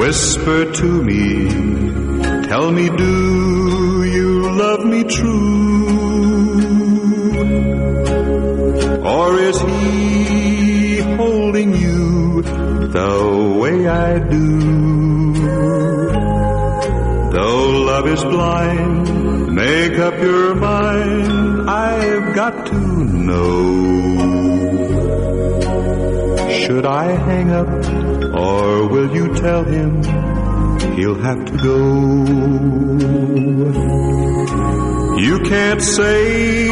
[0.00, 1.24] Whisper to me,
[2.48, 4.30] tell me, do you
[4.62, 5.82] love me true?
[9.14, 12.42] Or is he holding you
[12.98, 13.14] the
[13.60, 14.46] way I do?
[17.34, 22.78] Though love is blind, make up your mind, I've got to
[23.28, 24.51] know.
[26.72, 30.02] Should I hang up, or will you tell him
[30.96, 31.76] he'll have to go.
[35.18, 36.68] You can't say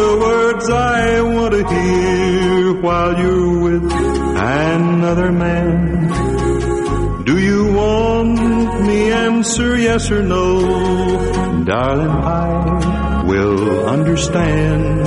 [0.00, 7.24] the words I want to hear while you're with another man.
[7.24, 8.38] Do you want
[8.86, 11.64] me answer yes or no?
[11.64, 15.06] Darling, I will understand.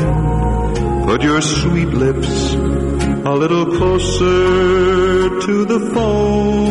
[1.05, 2.55] Put your sweet lips
[3.25, 6.61] a little closer to the phone.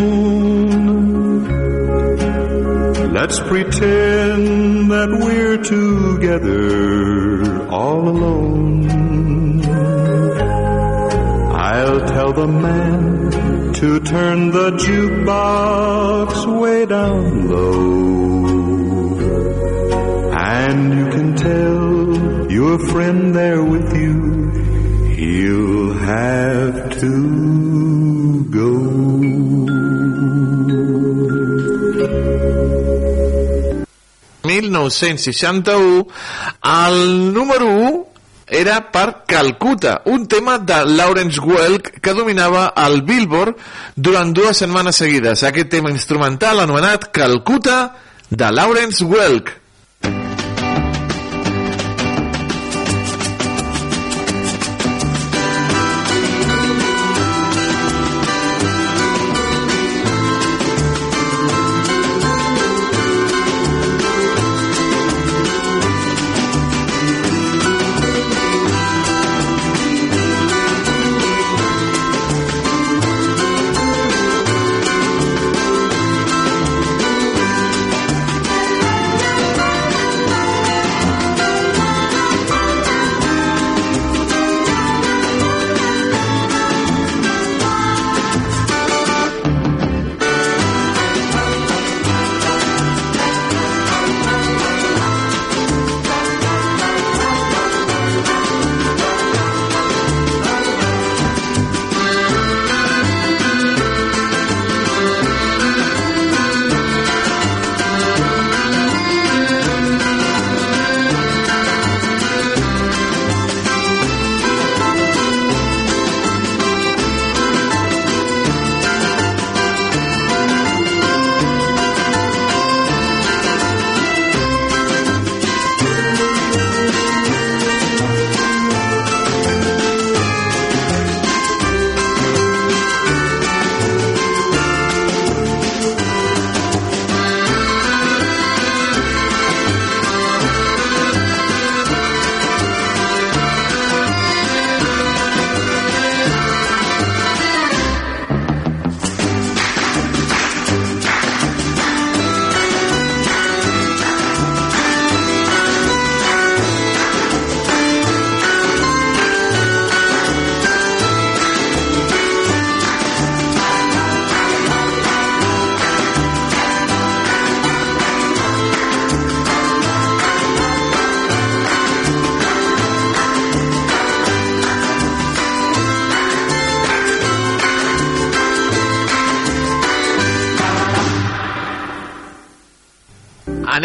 [3.12, 8.88] Let's pretend that we're together all alone.
[11.52, 13.30] I'll tell the man
[13.74, 18.00] to turn the jukebox way down low.
[20.32, 24.09] And you can tell your friend there with you,
[25.20, 27.12] he'll have to
[28.48, 28.70] go.
[34.42, 36.06] 1961
[36.62, 38.06] el número 1
[38.48, 43.56] era per Calcuta, un tema de Lawrence Welk que dominava el Billboard
[43.94, 45.44] durant dues setmanes seguides.
[45.44, 47.94] Aquest tema instrumental anomenat Calcuta
[48.30, 49.59] de Lawrence Welk.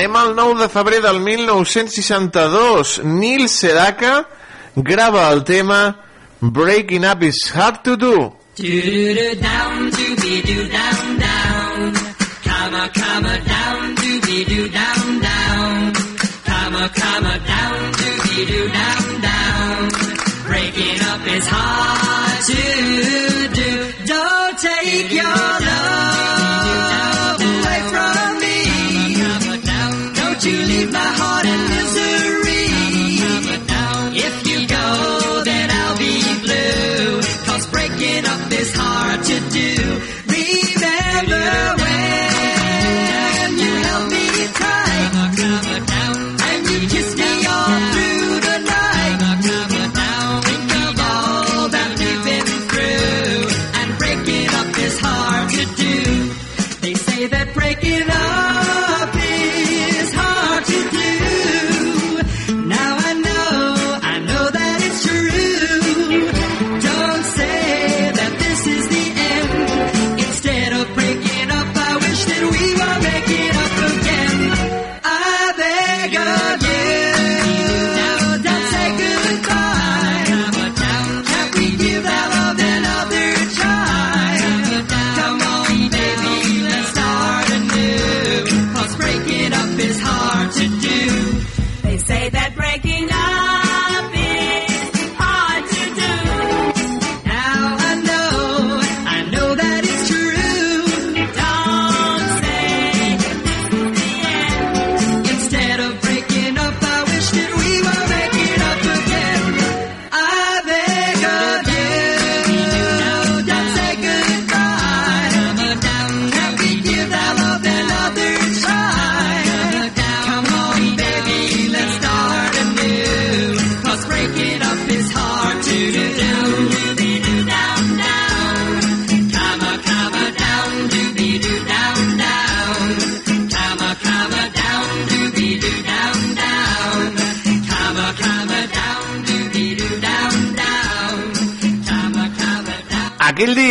[0.05, 2.99] Anem al 9 de febrer del 1962.
[3.03, 4.27] Neil Sedaka
[4.75, 5.79] grava el tema
[6.39, 8.11] Breaking Up is Hard to Do.
[8.55, 11.93] Do-do-do down, do-be-do down.
[12.45, 15.93] Comma, comma, down, do-be-do down.
[16.45, 19.89] Comma, comma, down, do-be-do down, down.
[20.45, 22.61] Breaking up is hard to
[23.55, 24.05] do.
[24.05, 26.14] Don't take your love
[30.45, 30.51] me.
[30.51, 31.24] Don't you leave my heart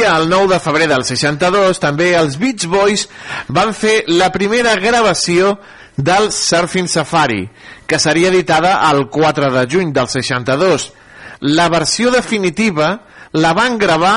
[0.06, 3.06] el 9 de febrer del 62, també els Beach Boys
[3.48, 5.58] van fer la primera gravació
[5.96, 7.48] del Surfing Safari,
[7.86, 10.92] que seria editada el 4 de juny del 62.
[11.40, 14.16] La versió definitiva la van gravar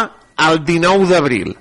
[0.49, 1.55] el 19 d'abril.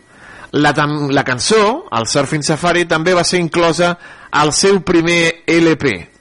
[0.52, 0.72] La,
[1.10, 3.96] la cançó, el Surfing Safari, també va ser inclosa
[4.30, 6.16] al seu primer LP.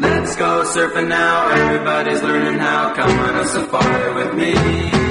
[0.00, 1.50] Let's go surfing now.
[1.50, 2.94] Everybody's learning how.
[2.94, 5.09] Come on a safari with me.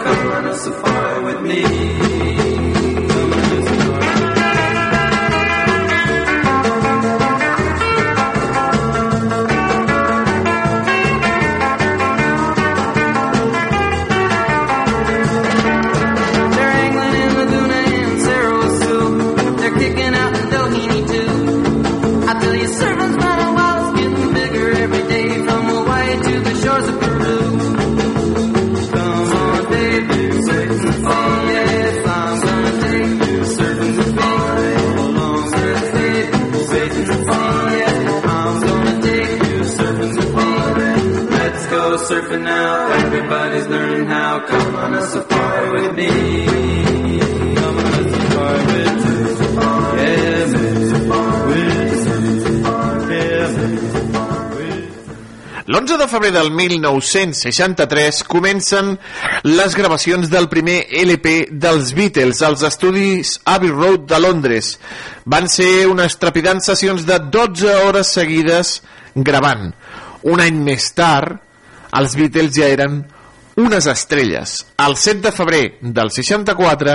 [0.00, 0.87] Come on a
[42.38, 42.92] surfing now.
[42.92, 44.40] Everybody's learning how.
[44.46, 46.08] Come on a safari with me.
[47.56, 49.16] Come on a safari with me.
[49.98, 50.78] Yeah, man.
[53.10, 53.78] Yeah, man.
[55.68, 58.94] L'11 de febrer del 1963 comencen
[59.42, 64.78] les gravacions del primer LP dels Beatles als estudis Abbey Road de Londres.
[65.26, 68.78] Van ser unes trepidants sessions de 12 hores seguides
[69.12, 69.74] gravant.
[70.24, 71.36] Un any més tard,
[71.96, 73.00] els Beatles ja eren
[73.58, 74.60] unes estrelles.
[74.78, 76.94] El 7 de febrer del 64,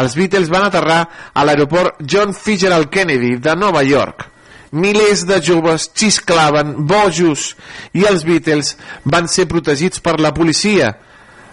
[0.00, 1.00] els Beatles van aterrar
[1.32, 4.28] a l'aeroport John Fitzgerald Kennedy de Nova York.
[4.74, 7.54] Milers de joves xisclaven, bojos,
[7.94, 8.74] i els Beatles
[9.04, 10.90] van ser protegits per la policia.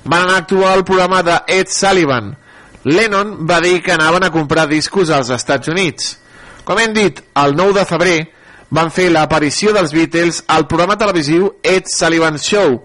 [0.03, 2.33] Van anar a actuar al programa de Ed Sullivan.
[2.83, 6.15] Lennon va dir que anaven a comprar discos als Estats Units.
[6.65, 8.17] Com hem dit, el 9 de febrer
[8.71, 12.79] van fer l'aparició dels Beatles al programa televisiu Ed Sullivan Show,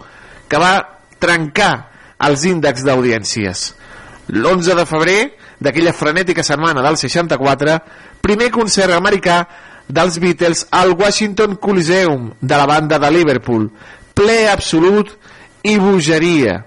[0.48, 0.74] que va
[1.22, 1.72] trencar
[2.26, 3.66] els índexs d'audiències.
[4.34, 5.20] L'11 de febrer
[5.62, 7.78] d'aquella frenètica setmana del 64,
[8.20, 9.44] primer concert americà
[9.86, 13.68] dels Beatles al Washington Coliseum de la banda de Liverpool,
[14.14, 15.12] ple absolut
[15.62, 16.64] i bogeria.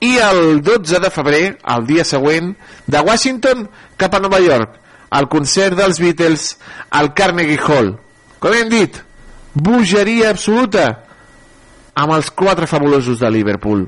[0.00, 2.54] I el 12 de febrer, el dia següent,
[2.86, 3.68] de Washington
[4.00, 4.80] cap a Nova York,
[5.12, 6.54] el concert dels Beatles
[6.90, 7.94] al Carnegie Hall.
[8.44, 8.96] Com hem dit,
[9.56, 10.82] bogeria absoluta
[11.96, 13.86] amb els quatre fabulosos de Liverpool.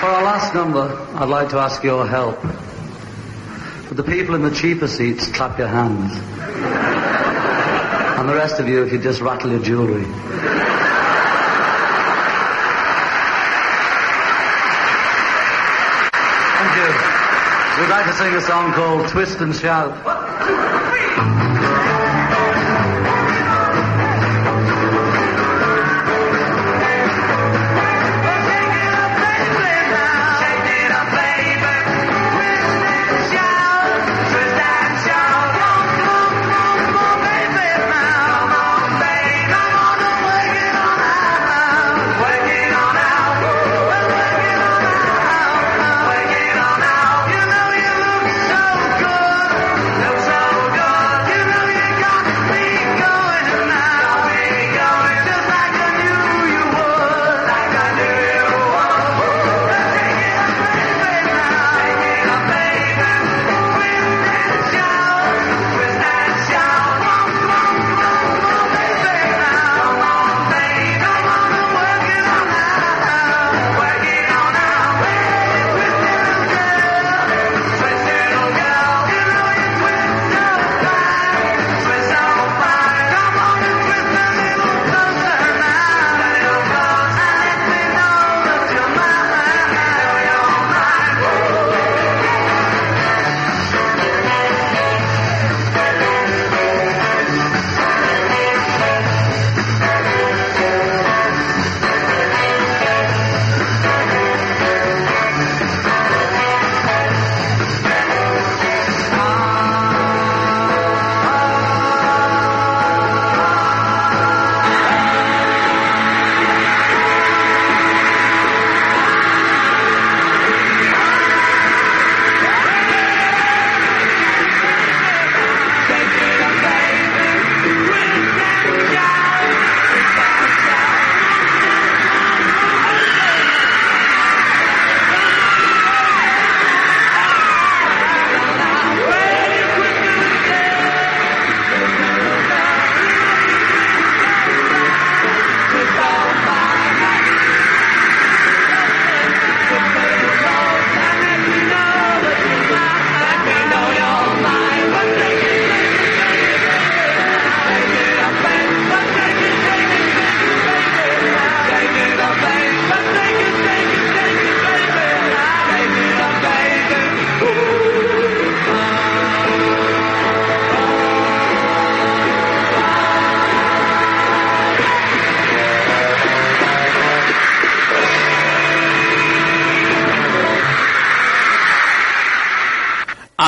[0.00, 0.86] For our last number,
[1.20, 2.40] I'd like to ask your help.
[3.88, 6.16] For the people in the cheaper seats, clap your hands.
[8.16, 10.06] And the rest of you, if you just rattle your jewellery.
[16.56, 17.14] Thank you.
[17.78, 21.73] We'd like to sing a song called Twist and Shout.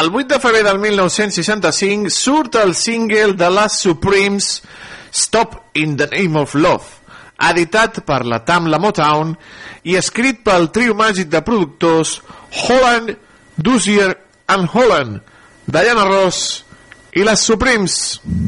[0.06, 4.62] El 8 de febrer del 1965 surt el single de les Supremes
[5.10, 6.84] Stop in the Name of Love,
[7.42, 9.32] editat per la Tamla Motown
[9.82, 12.20] i escrit pel trio màgic de productors
[12.54, 13.16] Holland,
[13.56, 14.12] Dozier
[14.46, 15.18] and Holland,
[15.66, 16.62] Diana Ross
[17.18, 18.20] i les Supremes.
[18.22, 18.45] The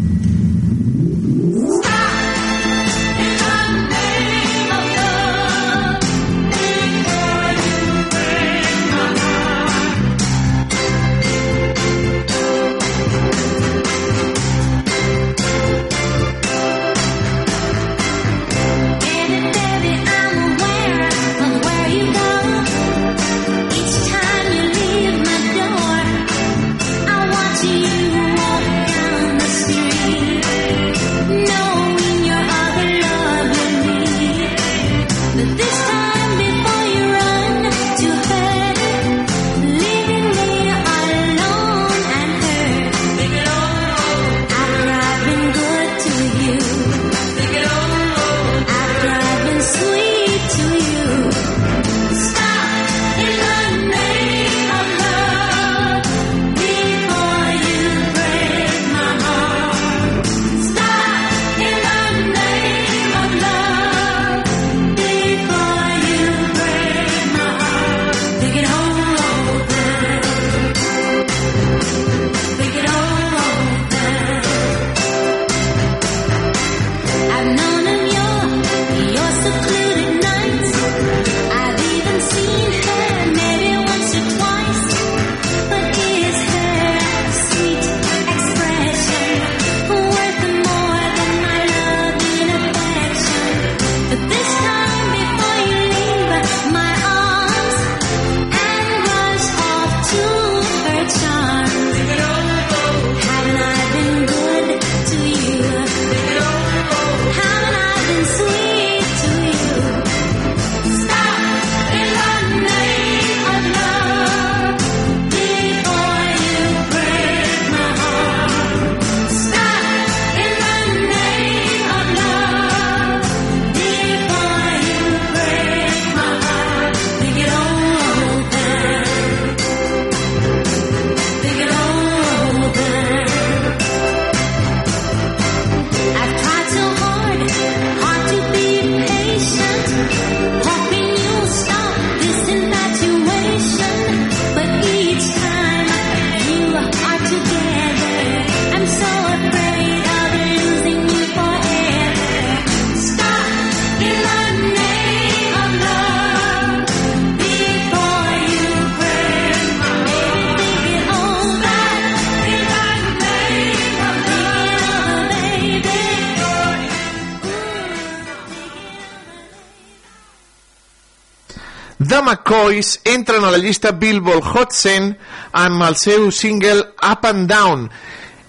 [172.49, 175.11] McCoys entren a la llista Billboard Hot 100
[175.53, 177.83] amb el seu single Up and Down.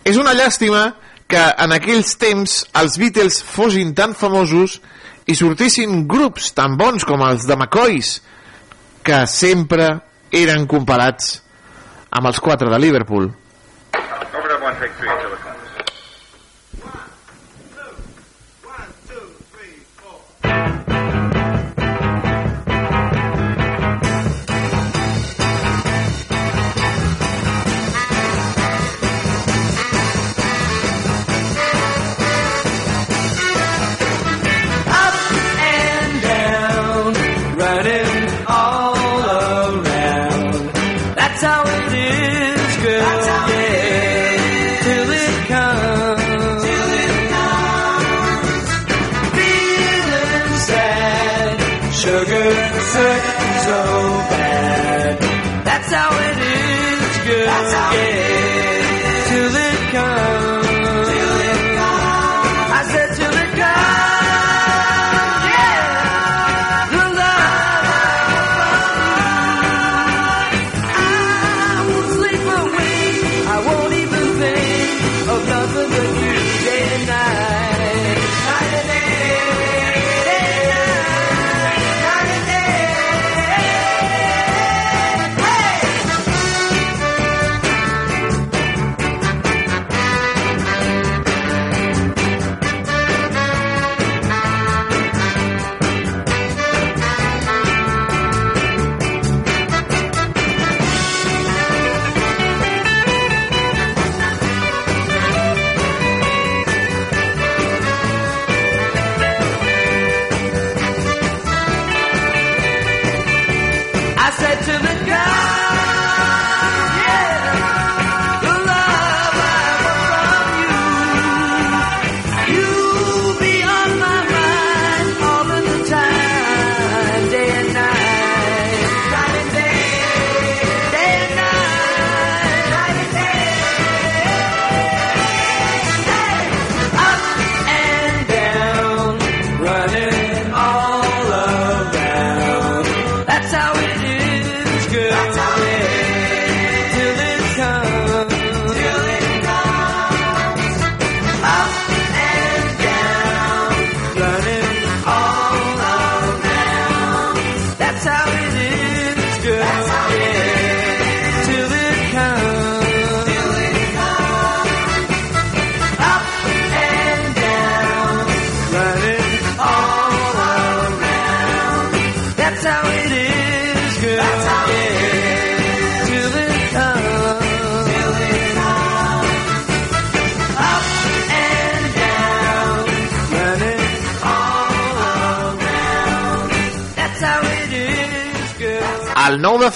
[0.07, 0.93] És una llàstima
[1.27, 4.77] que en aquells temps els Beatles fossin tan famosos
[5.27, 8.13] i sortissin grups tan bons com els de McCoys,
[9.03, 9.89] que sempre
[10.31, 11.41] eren comparats
[12.07, 13.27] amb els quatre de Liverpool.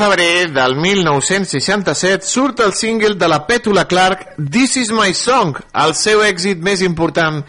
[0.04, 5.94] Febrer del 1967 surt el single de la Petula Clark This is my song, el
[5.96, 7.40] seu èxit més important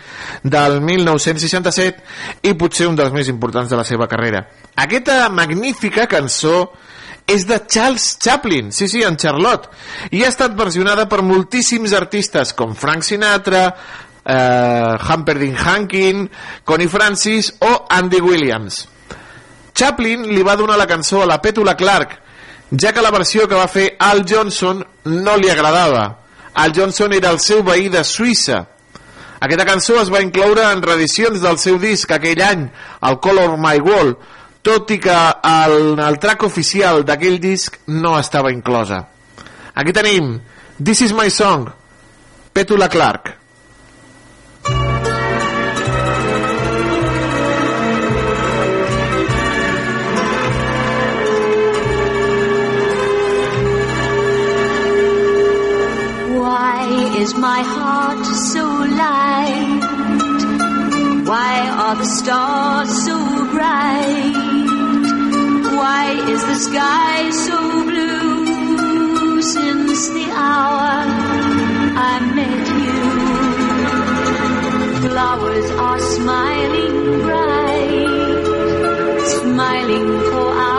[0.44, 4.44] del 1967 i potser un dels més importants de la seva carrera.
[4.78, 6.70] Aquesta magnífica cançó
[7.26, 9.72] és de Charles Chaplin, sí, sí, en Charlotte,
[10.14, 13.66] i ha estat versionada per moltíssims artistes com Frank Sinatra,
[14.22, 16.28] eh, Humperdinck Hankin,
[16.62, 18.84] Connie Francis o Andy Williams.
[19.74, 22.20] Chaplin li va donar la cançó a la Petula Clark,
[22.80, 26.04] ja que la versió que va fer Al Johnson no li agradava.
[26.54, 28.64] Al Johnson era el seu veí de Suïssa.
[29.40, 32.64] Aquesta cançó es va incloure en reedicions del seu disc aquell any,
[33.04, 34.14] el Color My Wall,
[34.64, 35.18] tot i que
[35.50, 39.02] el, el track oficial d'aquell disc no estava inclosa.
[39.74, 40.38] Aquí tenim
[40.78, 41.68] This is my song,
[42.54, 43.34] Petula Clark.
[44.64, 44.93] Why
[57.24, 58.64] is my heart so
[59.00, 59.82] light?
[61.30, 63.16] Why are the stars so
[63.54, 64.34] bright?
[65.78, 67.58] Why is the sky so
[67.90, 70.96] blue since the hour
[72.10, 73.00] I met you?
[75.04, 76.96] Flowers are smiling
[77.26, 78.10] bright,
[79.38, 80.73] smiling for our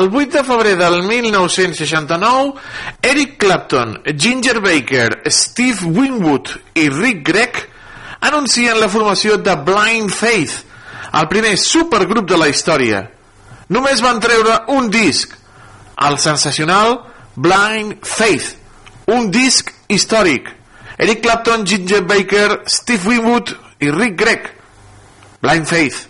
[0.00, 2.54] El 8 de febrer del 1969,
[3.02, 7.58] Eric Clapton, Ginger Baker, Steve Winwood i Rick Gregg
[8.20, 10.62] anuncien la formació de Blind Faith,
[11.12, 13.02] el primer supergrup de la història.
[13.68, 15.34] Només van treure un disc,
[16.08, 16.96] el sensacional
[17.36, 18.54] Blind Faith,
[19.12, 20.48] un disc històric.
[20.96, 23.52] Eric Clapton, Ginger Baker, Steve Winwood
[23.84, 24.48] i Rick Gregg.
[25.44, 26.08] Blind Faith.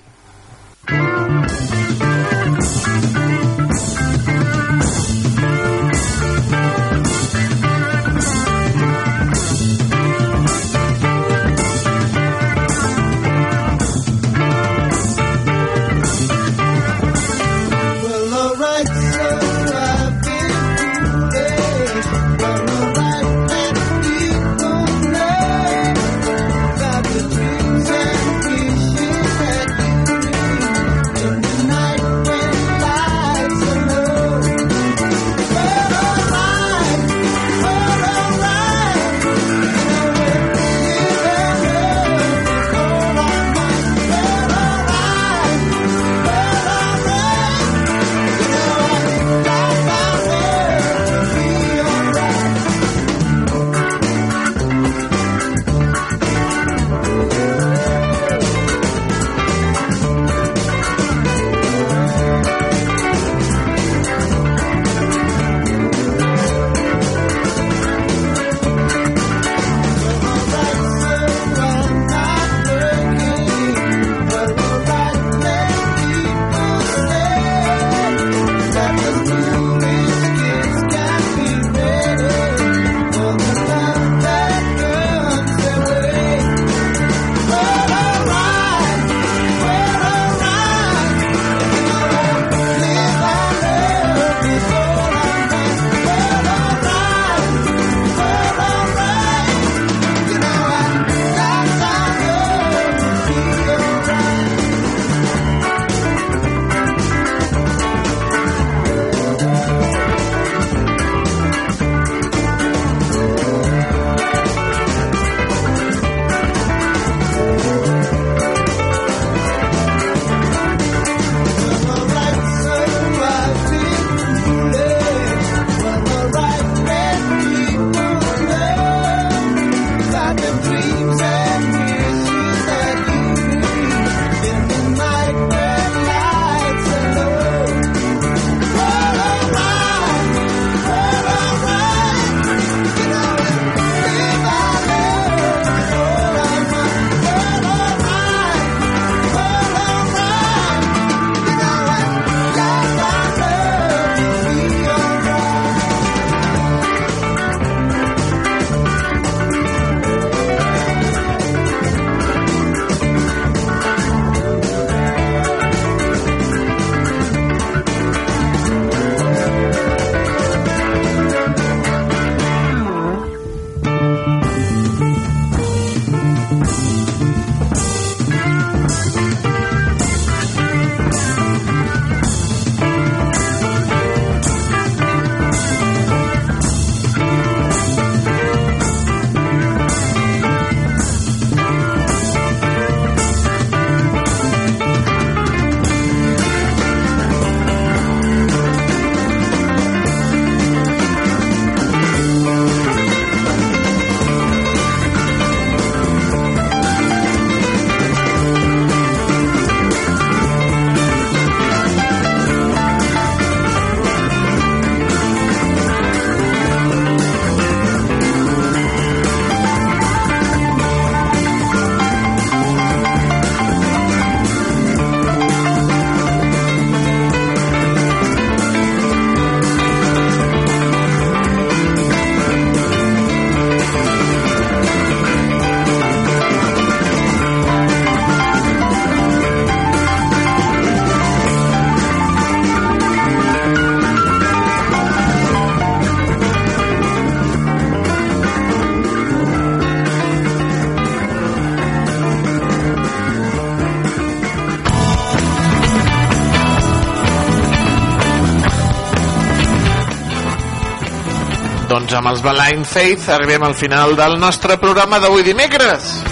[262.20, 266.22] Amb els Blind Faith arribem al final del nostre programa d'avui dimecres.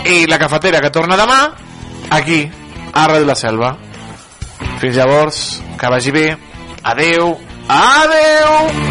[0.05, 1.39] I la cafetera que torna demà,
[2.17, 2.43] aquí,
[2.93, 3.75] a Ràdio La Selva.
[4.81, 5.45] Fins llavors,
[5.79, 6.27] que vagi bé.
[6.83, 7.37] Adeu.
[7.69, 8.84] Adeu.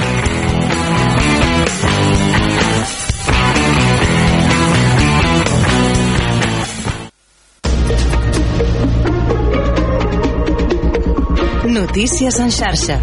[11.94, 12.96] Notícies en xarxa.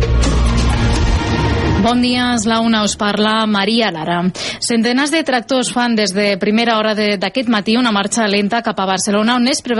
[1.79, 4.17] Bon dia, és la una, us parla Maria Lara.
[4.59, 8.89] Centenars de tractors fan des de primera hora d'aquest matí una marxa lenta cap a
[8.89, 9.69] Barcelona on es preveu